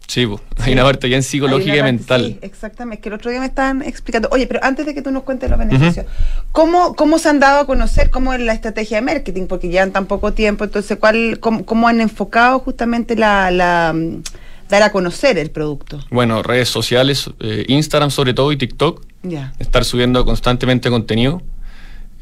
Sí, 0.08 0.26
po. 0.28 0.42
hay 0.60 0.74
una 0.74 0.84
parte 0.84 1.08
bien 1.08 1.24
psicológica 1.24 1.78
y 1.78 1.84
mental. 1.84 2.26
Sí, 2.26 2.40
exactamente. 2.42 3.02
Que 3.02 3.10
el 3.10 3.16
otro 3.16 3.32
día 3.32 3.40
me 3.40 3.46
estaban 3.46 3.82
explicando. 3.82 4.28
Oye, 4.32 4.46
pero 4.46 4.60
antes 4.62 4.86
de 4.86 4.94
que 4.94 5.02
tú 5.02 5.10
nos 5.12 5.24
cuentes 5.24 5.50
los 5.50 5.58
beneficios, 5.58 6.06
¿cómo, 6.52 6.96
¿cómo 6.96 7.18
se 7.18 7.30
han 7.30 7.40
dado 7.40 7.62
a 7.62 7.66
conocer 7.66 8.10
cómo 8.10 8.34
es 8.34 8.42
la 8.42 8.52
estrategia 8.54 8.98
de 8.98 9.02
marketing? 9.04 9.48
Porque 9.48 9.70
llevan 9.70 9.92
tan 9.92 10.08
poco 10.08 10.34
tiempo. 10.34 10.66
Entonces, 10.66 10.98
¿cuál, 10.98 11.40
cómo, 11.40 11.66
cómo 11.66 11.88
han 11.88 12.02
enfocado 12.02 12.60
justamente 12.60 13.16
la, 13.16 13.52
la, 13.52 13.94
mm, 13.96 14.22
dar 14.70 14.84
a 14.84 14.92
conocer 14.92 15.38
el 15.38 15.50
producto? 15.50 16.00
Bueno, 16.10 16.44
redes 16.44 16.68
sociales, 16.68 17.30
eh, 17.40 17.64
Instagram 17.70 18.12
sobre 18.12 18.34
todo 18.34 18.52
y 18.52 18.58
TikTok, 18.58 19.06
Ya. 19.24 19.54
estar 19.60 19.86
subiendo 19.86 20.26
constantemente 20.26 20.90
contenido, 20.90 21.42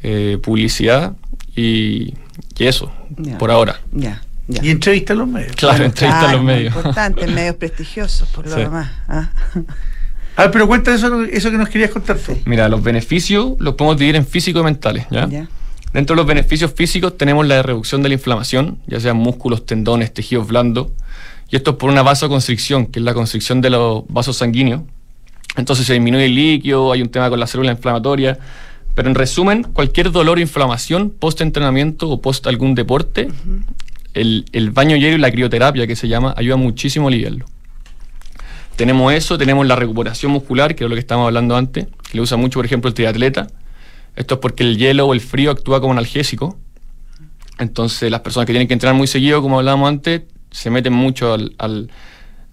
eh, 0.04 0.38
publicidad 0.42 1.14
y, 1.56 2.14
y 2.56 2.66
eso, 2.66 2.92
Ya. 3.18 3.36
por 3.36 3.50
ahora. 3.50 3.80
Ya. 3.90 4.22
Ya. 4.50 4.64
Y 4.64 4.70
entrevista 4.70 5.12
a 5.12 5.16
los 5.16 5.28
medios. 5.28 5.54
Claro, 5.56 5.84
entrevistas 5.84 6.24
a 6.28 6.32
los 6.32 6.42
medios. 6.42 6.74
Importante, 6.74 7.24
en 7.24 7.34
medios 7.40 7.56
prestigiosos, 7.56 8.28
por 8.28 8.46
lo 8.46 8.54
Sí. 8.54 8.60
demás. 8.60 8.90
¿ah? 9.08 9.30
A 10.36 10.42
ver, 10.42 10.50
pero 10.52 10.66
cuenta 10.66 10.94
eso, 10.94 11.22
eso 11.24 11.50
que 11.50 11.58
nos 11.58 11.68
querías 11.68 11.90
contar 11.90 12.18
tú. 12.18 12.36
Mira, 12.44 12.68
los 12.68 12.82
beneficios 12.82 13.52
los 13.58 13.74
podemos 13.74 13.96
dividir 13.98 14.16
en 14.16 14.26
físicos 14.26 14.60
y 14.60 14.64
mentales, 14.64 15.06
¿ya? 15.10 15.28
Ya. 15.28 15.48
Dentro 15.92 16.14
de 16.14 16.18
los 16.18 16.26
beneficios 16.26 16.72
físicos 16.72 17.18
tenemos 17.18 17.46
la 17.46 17.62
reducción 17.62 18.02
de 18.02 18.08
la 18.10 18.14
inflamación, 18.14 18.78
ya 18.86 19.00
sean 19.00 19.16
músculos, 19.16 19.66
tendones, 19.66 20.14
tejidos 20.14 20.46
blandos, 20.46 20.86
y 21.50 21.56
esto 21.56 21.72
es 21.72 21.76
por 21.78 21.90
una 21.90 22.02
vasoconstricción, 22.02 22.86
que 22.86 23.00
es 23.00 23.04
la 23.04 23.12
constricción 23.12 23.60
de 23.60 23.70
los 23.70 24.04
vasos 24.08 24.36
sanguíneos. 24.36 24.82
Entonces 25.56 25.84
se 25.84 25.94
disminuye 25.94 26.26
el 26.26 26.34
líquido, 26.36 26.92
hay 26.92 27.02
un 27.02 27.08
tema 27.08 27.28
con 27.28 27.40
la 27.40 27.48
célula 27.48 27.72
inflamatoria, 27.72 28.38
pero 28.94 29.08
en 29.08 29.16
resumen, 29.16 29.64
cualquier 29.64 30.12
dolor 30.12 30.38
o 30.38 30.40
inflamación 30.40 31.10
post-entrenamiento 31.10 32.08
o 32.08 32.20
post 32.20 32.46
algún 32.46 32.76
deporte, 32.76 33.28
el, 34.14 34.44
el 34.52 34.70
baño 34.70 34.96
hielo 34.96 35.16
y 35.16 35.20
la 35.20 35.30
crioterapia, 35.30 35.86
que 35.86 35.96
se 35.96 36.08
llama, 36.08 36.34
ayuda 36.36 36.56
muchísimo 36.56 37.06
a 37.06 37.08
aliviarlo. 37.08 37.46
Tenemos 38.76 39.12
eso, 39.12 39.36
tenemos 39.36 39.66
la 39.66 39.76
recuperación 39.76 40.32
muscular, 40.32 40.74
que 40.74 40.84
es 40.84 40.90
lo 40.90 40.96
que 40.96 41.00
estábamos 41.00 41.26
hablando 41.28 41.56
antes, 41.56 41.86
que 41.86 42.16
le 42.16 42.22
usa 42.22 42.36
mucho, 42.36 42.58
por 42.58 42.66
ejemplo, 42.66 42.88
el 42.88 42.94
triatleta. 42.94 43.46
Esto 44.16 44.34
es 44.34 44.40
porque 44.40 44.62
el 44.64 44.78
hielo 44.78 45.06
o 45.06 45.12
el 45.14 45.20
frío 45.20 45.50
actúa 45.50 45.80
como 45.80 45.92
analgésico. 45.92 46.58
Entonces, 47.58 48.10
las 48.10 48.20
personas 48.20 48.46
que 48.46 48.52
tienen 48.52 48.68
que 48.68 48.74
entrenar 48.74 48.96
muy 48.96 49.06
seguido, 49.06 49.42
como 49.42 49.58
hablábamos 49.58 49.88
antes, 49.88 50.22
se 50.50 50.70
meten 50.70 50.92
mucho 50.94 51.34
al- 51.34 51.54
al- 51.58 51.90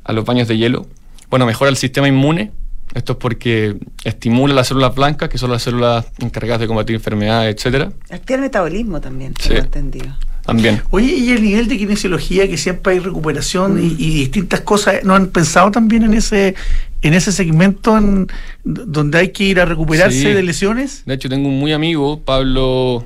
a 0.03 0.13
los 0.13 0.25
baños 0.25 0.47
de 0.47 0.57
hielo. 0.57 0.85
Bueno, 1.29 1.45
mejora 1.45 1.69
el 1.69 1.77
sistema 1.77 2.07
inmune. 2.07 2.51
Esto 2.93 3.13
es 3.13 3.17
porque 3.19 3.77
estimula 4.03 4.53
las 4.53 4.67
células 4.67 4.95
blancas, 4.95 5.29
que 5.29 5.37
son 5.37 5.51
las 5.51 5.61
células 5.63 6.05
encargadas 6.19 6.61
de 6.61 6.67
combatir 6.67 6.95
enfermedades, 6.95 7.55
etcétera. 7.55 7.91
Activa 8.09 8.35
el 8.35 8.41
metabolismo 8.41 9.01
también, 9.01 9.33
Sí. 9.39 9.53
entendido. 9.53 10.15
También. 10.47 10.81
Oye, 10.91 11.13
y 11.13 11.29
el 11.31 11.41
nivel 11.43 11.67
de 11.67 11.77
kinesiología, 11.77 12.47
que 12.47 12.57
siempre 12.57 12.93
hay 12.93 12.99
recuperación 12.99 13.79
y, 13.83 13.87
y 14.03 14.13
distintas 14.21 14.61
cosas, 14.61 15.03
¿no 15.03 15.13
han 15.13 15.27
pensado 15.27 15.69
también 15.71 16.03
en 16.03 16.13
ese 16.15 16.55
en 17.03 17.13
ese 17.13 17.31
segmento 17.31 17.95
en- 17.97 18.27
donde 18.63 19.19
hay 19.19 19.29
que 19.31 19.43
ir 19.43 19.59
a 19.59 19.65
recuperarse 19.65 20.17
Sí. 20.21 20.27
de 20.33 20.41
lesiones? 20.41 21.03
De 21.05 21.13
hecho, 21.13 21.29
tengo 21.29 21.47
un 21.49 21.59
muy 21.59 21.71
amigo, 21.73 22.19
Pablo, 22.21 23.05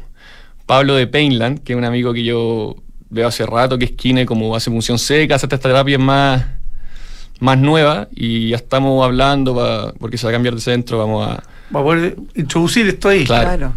Pablo 0.65 0.95
de 0.95 1.08
Painland, 1.08 1.60
que 1.63 1.73
es 1.73 1.77
un 1.77 1.84
amigo 1.84 2.13
que 2.13 2.23
yo 2.23 2.77
veo 3.10 3.27
hace 3.27 3.45
rato, 3.45 3.77
que 3.77 3.86
es 3.86 3.91
kine, 3.91 4.25
como 4.25 4.56
hace 4.56 4.71
función 4.71 4.97
seca, 4.97 5.36
hace 5.36 5.47
esta 5.47 5.58
terapia 5.58 5.97
más, 5.99 6.45
más 7.41 7.58
nueva, 7.58 8.08
y 8.15 8.49
ya 8.49 8.56
estamos 8.58 9.04
hablando, 9.04 9.54
pa- 9.56 9.93
porque 9.99 10.17
se 10.17 10.25
va 10.25 10.30
a 10.30 10.34
cambiar 10.34 10.56
de 10.56 10.62
centro, 10.62 10.97
vamos 10.99 11.27
a 11.27 11.43
Va 11.75 11.80
a 11.80 11.84
poder 11.84 12.15
introducir 12.36 12.88
esto 12.88 13.10
ahí. 13.10 13.25
Claro. 13.25 13.47
Claro. 13.49 13.73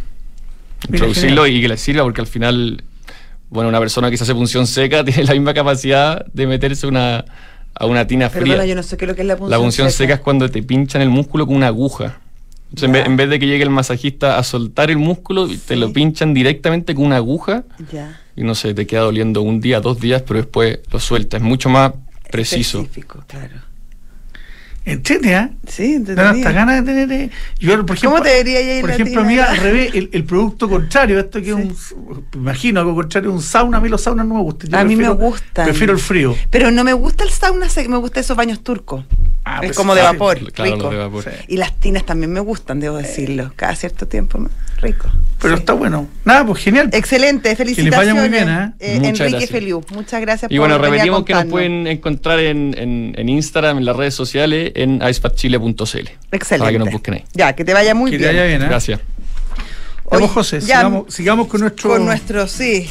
introducirlo 0.88 1.46
y 1.46 1.60
que 1.62 1.68
le 1.68 1.76
sirva, 1.78 2.02
porque 2.04 2.20
al 2.20 2.26
final, 2.26 2.84
bueno, 3.54 3.68
una 3.68 3.78
persona 3.78 4.10
que 4.10 4.16
se 4.16 4.24
hace 4.24 4.34
función 4.34 4.66
seca 4.66 5.04
tiene 5.04 5.24
la 5.24 5.32
misma 5.32 5.54
capacidad 5.54 6.26
de 6.26 6.46
meterse 6.46 6.86
una, 6.86 7.24
a 7.74 7.86
una 7.86 8.06
tina 8.06 8.28
fría. 8.28 8.42
Perdona, 8.44 8.66
yo 8.66 8.74
no 8.74 8.82
sé 8.82 8.96
qué 8.96 9.04
es 9.04 9.08
lo 9.08 9.14
que 9.14 9.22
es 9.22 9.28
la 9.28 9.36
punción 9.36 9.50
La 9.50 9.58
punción 9.58 9.90
seca 9.90 10.14
es 10.14 10.20
cuando 10.20 10.50
te 10.50 10.62
pinchan 10.62 11.00
el 11.00 11.08
músculo 11.08 11.46
con 11.46 11.56
una 11.56 11.68
aguja. 11.68 12.18
Entonces, 12.70 12.86
en 12.86 12.92
vez, 12.92 13.06
en 13.06 13.16
vez 13.16 13.30
de 13.30 13.38
que 13.38 13.46
llegue 13.46 13.62
el 13.62 13.70
masajista 13.70 14.36
a 14.36 14.42
soltar 14.42 14.90
el 14.90 14.98
músculo, 14.98 15.48
te 15.66 15.76
lo 15.76 15.92
pinchan 15.92 16.34
directamente 16.34 16.94
con 16.96 17.04
una 17.06 17.16
aguja 17.18 17.62
Ya. 17.92 18.20
y 18.34 18.42
no 18.42 18.56
sé, 18.56 18.74
te 18.74 18.84
queda 18.86 19.02
doliendo 19.02 19.42
un 19.42 19.60
día, 19.60 19.80
dos 19.80 20.00
días, 20.00 20.22
pero 20.22 20.40
después 20.40 20.80
lo 20.90 20.98
suelta. 20.98 21.36
Es 21.36 21.42
mucho 21.44 21.68
más 21.68 21.92
preciso. 22.32 22.80
Específico, 22.80 23.22
claro. 23.28 23.54
Entiende, 24.86 25.34
¿ah? 25.34 25.50
Sí, 25.66 25.94
Dan 25.98 26.02
hasta 26.10 26.12
entretenido. 26.22 26.52
ganas 26.52 26.84
de 26.84 26.92
tener. 27.06 27.12
eh, 27.12 27.30
Yo, 27.58 27.70
por 27.86 27.96
ejemplo, 27.96 28.10
¿Cómo 28.10 28.22
te 28.22 28.28
vería 28.28 28.58
ahí 28.58 28.68
en 28.70 28.80
Por 28.82 28.90
ejemplo, 28.90 29.20
a 29.22 29.24
mí 29.24 29.38
al 29.38 29.56
revés, 29.56 29.94
el, 29.94 30.10
el 30.12 30.24
producto 30.24 30.68
contrario, 30.68 31.18
esto 31.18 31.40
que 31.40 31.48
es 31.48 31.54
un. 31.54 31.74
Imagino 32.34 32.80
algo 32.80 32.94
contrario, 32.94 33.32
un 33.32 33.40
sauna. 33.40 33.78
A 33.78 33.80
mí 33.80 33.88
los 33.88 34.02
saunas 34.02 34.26
no 34.26 34.34
me 34.34 34.42
gustan. 34.42 34.70
yo 34.70 34.78
A 34.78 34.84
mí 34.84 34.94
me 34.94 35.04
prefiero- 35.04 35.16
gustan. 35.30 35.64
Prefiero 35.64 35.92
el 35.94 35.98
frío. 35.98 36.36
Pero 36.50 36.70
no 36.70 36.84
me 36.84 36.92
gusta 36.92 37.24
el 37.24 37.30
sauna, 37.30 37.66
me 37.88 37.96
gusta 37.96 38.20
esos 38.20 38.36
baños 38.36 38.62
turcos. 38.62 39.04
Ah, 39.46 39.56
es 39.62 39.68
pues 39.68 39.76
como 39.76 39.92
sí, 39.94 40.00
de 40.00 40.06
sí. 40.06 40.12
vapor, 40.12 40.52
Claro, 40.52 40.70
rico. 40.74 40.82
los 40.84 40.92
de 40.92 40.98
vapor. 40.98 41.24
Sí. 41.24 41.30
Y 41.48 41.56
las 41.58 41.78
tinas 41.78 42.04
también 42.06 42.32
me 42.32 42.40
gustan, 42.40 42.80
debo 42.80 42.96
decirlo. 42.98 43.52
Cada 43.56 43.74
cierto 43.76 44.06
tiempo, 44.08 44.38
rico. 44.80 45.08
Pero 45.40 45.54
Sí. 45.56 45.60
está 45.60 45.74
bueno. 45.74 46.08
Nada, 46.24 46.46
pues 46.46 46.62
genial. 46.62 46.88
Excelente, 46.92 47.50
les 47.50 47.58
felicitaciones. 47.58 47.98
vaya 48.14 48.14
muy 48.14 48.28
bien, 48.30 48.48
¿eh? 48.48 48.72
eh, 48.80 48.94
Muchas 48.96 49.08
Enrique 49.20 49.30
gracias. 49.30 49.50
Feliu, 49.50 49.82
muchas 49.94 50.20
gracias 50.22 50.50
Y 50.50 50.56
bueno, 50.58 50.76
venir 50.78 50.86
a 50.88 50.90
repetimos 50.92 51.24
que 51.24 51.34
nos 51.34 51.44
pueden 51.46 51.86
encontrar 51.86 52.38
en, 52.40 52.74
en- 52.78 53.14
en 53.16 53.28
Instagram, 53.28 53.78
en 53.78 53.84
las 53.84 53.96
redes 53.96 54.14
sociales, 54.14 54.72
en 54.74 55.00
icefatchile.cl. 55.06 56.08
Excelente. 56.32 56.58
Para 56.58 56.72
que 56.72 56.78
nos 56.78 56.90
busquen 56.90 57.14
ahí. 57.14 57.24
Ya, 57.34 57.52
que 57.54 57.64
te 57.64 57.72
vaya 57.74 57.94
muy 57.94 58.10
que 58.10 58.18
te 58.18 58.24
bien. 58.24 58.34
vaya 58.36 58.46
bien, 58.46 58.62
¿eh? 58.62 58.66
Gracias. 58.66 59.00
Vamos, 60.10 60.30
José, 60.32 60.60
ya- 60.60 60.66
sigamos, 60.78 61.14
sigamos 61.14 61.46
con 61.48 61.60
nuestro. 61.60 61.90
Con 61.90 62.04
nuestro, 62.04 62.46
sí. 62.46 62.88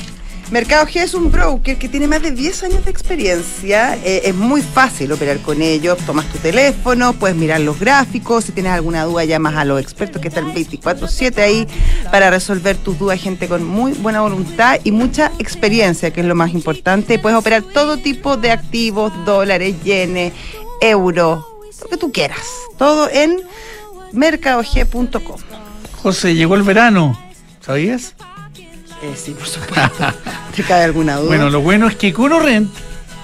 Mercado 0.52 0.86
G 0.86 0.98
es 1.02 1.14
un 1.14 1.32
broker 1.32 1.78
que 1.78 1.88
tiene 1.88 2.06
más 2.08 2.22
de 2.22 2.30
10 2.32 2.64
años 2.64 2.86
de 2.86 2.92
experiencia. 2.92 3.96
eh, 4.04 4.24
es 4.26 4.36
muy 4.36 4.62
fácil 4.62 5.12
operar 5.12 5.40
con 5.40 5.62
ellos. 5.62 5.98
Tomas 6.06 6.26
tu 6.28 6.38
teléfono, 6.38 7.14
puedes 7.14 7.36
mirar 7.38 7.62
los 7.62 7.80
gráficos. 7.80 8.44
Si 8.46 8.52
tienes 8.52 8.72
alguna 8.74 9.06
duda, 9.06 9.24
llamas 9.24 9.56
a 9.56 9.64
los 9.66 9.82
expertos 9.82 10.22
que 10.22 10.28
están 10.28 10.54
24-7 10.54 11.40
ahí 11.42 11.66
para 12.12 12.30
resolver 12.30 12.76
tus 12.78 13.00
dudas. 13.00 13.20
Gente 13.22 13.48
con 13.48 13.64
muy 13.64 13.94
buena 13.94 14.22
voluntad 14.22 14.80
y 14.84 14.92
mucha 14.92 15.32
experiencia, 15.40 16.12
que 16.12 16.22
es 16.22 16.28
lo 16.28 16.36
más 16.36 16.52
importante. 16.54 17.18
Puedes 17.20 17.38
operar 17.40 17.64
todo 17.64 17.98
tipo 17.98 18.36
de 18.38 18.52
activos, 18.52 19.12
dólares, 19.26 19.76
yenes, 19.84 20.34
euros, 20.82 21.46
lo 21.82 21.90
que 21.90 21.98
tú 21.98 22.12
quieras. 22.12 22.46
Todo 22.78 23.10
en 23.10 23.42
mercadog.com. 24.12 25.40
José, 26.02 26.36
llegó 26.36 26.56
el 26.56 26.64
verano. 26.64 27.20
¿Sabías? 27.62 28.16
Eh, 29.02 29.14
sí, 29.16 29.32
por 29.32 29.48
supuesto. 29.48 30.06
¿Te 30.56 30.64
cae 30.64 30.84
alguna 30.84 31.18
duda? 31.18 31.28
Bueno, 31.28 31.50
lo 31.50 31.62
bueno 31.62 31.88
es 31.88 31.96
que 31.96 32.14
ConoRent, 32.14 32.72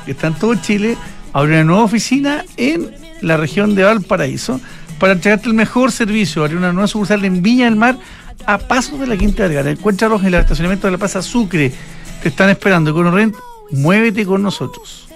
que 0.05 0.11
está 0.11 0.27
en 0.27 0.35
todo 0.35 0.55
Chile, 0.55 0.97
abre 1.33 1.53
una 1.55 1.63
nueva 1.63 1.83
oficina 1.83 2.45
en 2.57 2.95
la 3.21 3.37
región 3.37 3.75
de 3.75 3.83
Valparaíso 3.83 4.59
para 4.97 5.13
entregarte 5.13 5.47
el 5.47 5.53
mejor 5.53 5.91
servicio. 5.91 6.43
Haré 6.43 6.55
una 6.55 6.73
nueva 6.73 6.87
sucursal 6.87 7.23
en 7.25 7.41
Viña 7.41 7.65
del 7.65 7.75
Mar 7.75 7.97
a 8.45 8.57
pasos 8.57 8.99
de 8.99 9.07
la 9.07 9.17
Quinta 9.17 9.43
Vergara. 9.43 9.71
Encuéntralos 9.71 10.21
en 10.21 10.27
el 10.27 10.35
estacionamiento 10.35 10.87
de 10.87 10.91
la 10.91 10.97
Plaza 10.97 11.21
Sucre. 11.21 11.71
Te 12.21 12.29
están 12.29 12.49
esperando. 12.49 12.93
Con 12.93 13.13
Rent, 13.13 13.35
muévete 13.71 14.25
con 14.25 14.41
nosotros. 14.41 15.08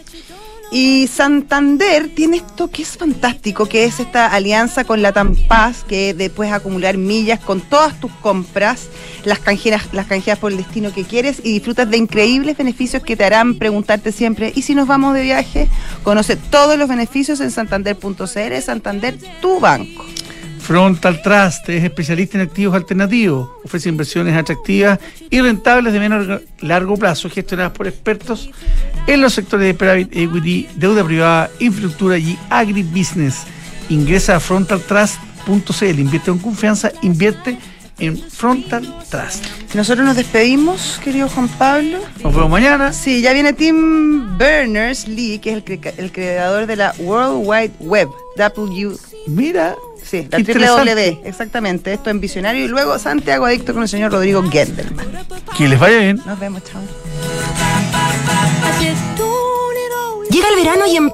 Y 0.75 1.05
Santander 1.05 2.09
tiene 2.15 2.37
esto 2.37 2.67
que 2.71 2.81
es 2.81 2.97
fantástico, 2.97 3.67
que 3.67 3.85
es 3.85 3.99
esta 3.99 4.33
alianza 4.33 4.85
con 4.85 5.03
la 5.03 5.11
Tampaz, 5.11 5.83
que 5.83 6.15
después 6.15 6.51
acumular 6.51 6.97
millas 6.97 7.39
con 7.39 7.61
todas 7.61 7.99
tus 7.99 8.11
compras, 8.11 8.87
las 9.23 9.37
canjeras, 9.37 9.93
las 9.93 10.07
canjeas 10.07 10.39
por 10.39 10.51
el 10.51 10.57
destino 10.57 10.91
que 10.91 11.03
quieres 11.03 11.41
y 11.43 11.53
disfrutas 11.53 11.91
de 11.91 11.97
increíbles 11.97 12.57
beneficios 12.57 13.03
que 13.03 13.15
te 13.15 13.23
harán 13.23 13.59
preguntarte 13.59 14.11
siempre, 14.11 14.51
¿y 14.55 14.63
si 14.63 14.73
nos 14.73 14.87
vamos 14.87 15.13
de 15.13 15.21
viaje? 15.21 15.69
Conoce 16.01 16.37
todos 16.37 16.75
los 16.75 16.89
beneficios 16.89 17.39
en 17.39 17.51
santander.cl, 17.51 18.61
Santander, 18.63 19.19
tu 19.41 19.59
banco. 19.59 20.03
Frontal 20.63 21.21
Trust 21.21 21.67
es 21.69 21.83
especialista 21.83 22.37
en 22.37 22.43
activos 22.47 22.73
alternativos. 22.75 23.49
Ofrece 23.65 23.89
inversiones 23.89 24.35
atractivas 24.35 24.97
y 25.29 25.41
rentables 25.41 25.91
de 25.91 25.99
menor 25.99 26.43
largo 26.61 26.95
plazo, 26.97 27.29
gestionadas 27.29 27.73
por 27.73 27.85
expertos 27.87 28.49
en 29.05 29.21
los 29.21 29.33
sectores 29.33 29.67
de 29.67 29.73
private 29.73 30.23
equity, 30.23 30.67
deuda 30.75 31.03
privada, 31.03 31.51
infraestructura 31.59 32.17
y 32.17 32.39
agribusiness. 32.49 33.43
Ingresa 33.89 34.37
a 34.37 34.39
frontaltrust.cl, 34.39 35.99
invierte 35.99 36.31
con 36.31 36.39
confianza, 36.39 36.91
invierte 37.01 37.57
en 37.99 38.17
Frontal 38.17 38.83
Trust. 39.09 39.45
Nosotros 39.75 40.05
nos 40.05 40.15
despedimos, 40.15 40.99
querido 41.03 41.27
Juan 41.29 41.47
Pablo. 41.49 41.99
Nos 42.23 42.33
vemos 42.33 42.49
mañana. 42.49 42.93
Sí, 42.93 43.21
ya 43.21 43.33
viene 43.33 43.51
Tim 43.53 44.37
Berners-Lee, 44.37 45.39
que 45.39 45.49
es 45.51 45.55
el, 45.57 45.65
cre- 45.65 45.93
el 45.97 46.11
creador 46.11 46.65
de 46.67 46.75
la 46.77 46.95
World 46.99 47.41
Wide 47.45 47.71
Web, 47.79 48.07
W. 48.37 48.95
Mira, 49.27 49.75
Sí, 50.03 50.27
la 50.29 50.37
triple. 50.37 50.67
W, 50.67 51.21
exactamente. 51.25 51.93
Esto 51.93 52.09
en 52.09 52.19
Visionario. 52.19 52.65
Y 52.65 52.67
luego 52.67 52.99
Santiago 52.99 53.45
Adicto 53.45 53.73
con 53.73 53.83
el 53.83 53.89
señor 53.89 54.11
Rodrigo 54.11 54.43
Gendelman. 54.49 55.07
que 55.57 55.67
les 55.67 55.79
vaya 55.79 55.97
bien. 55.97 56.21
Nos 56.25 56.39
vemos, 56.39 56.63
chao. 56.63 56.81
Llega 60.29 60.49
el 60.49 60.55
verano 60.55 60.87
y 60.87 60.95
empieza 60.95 61.13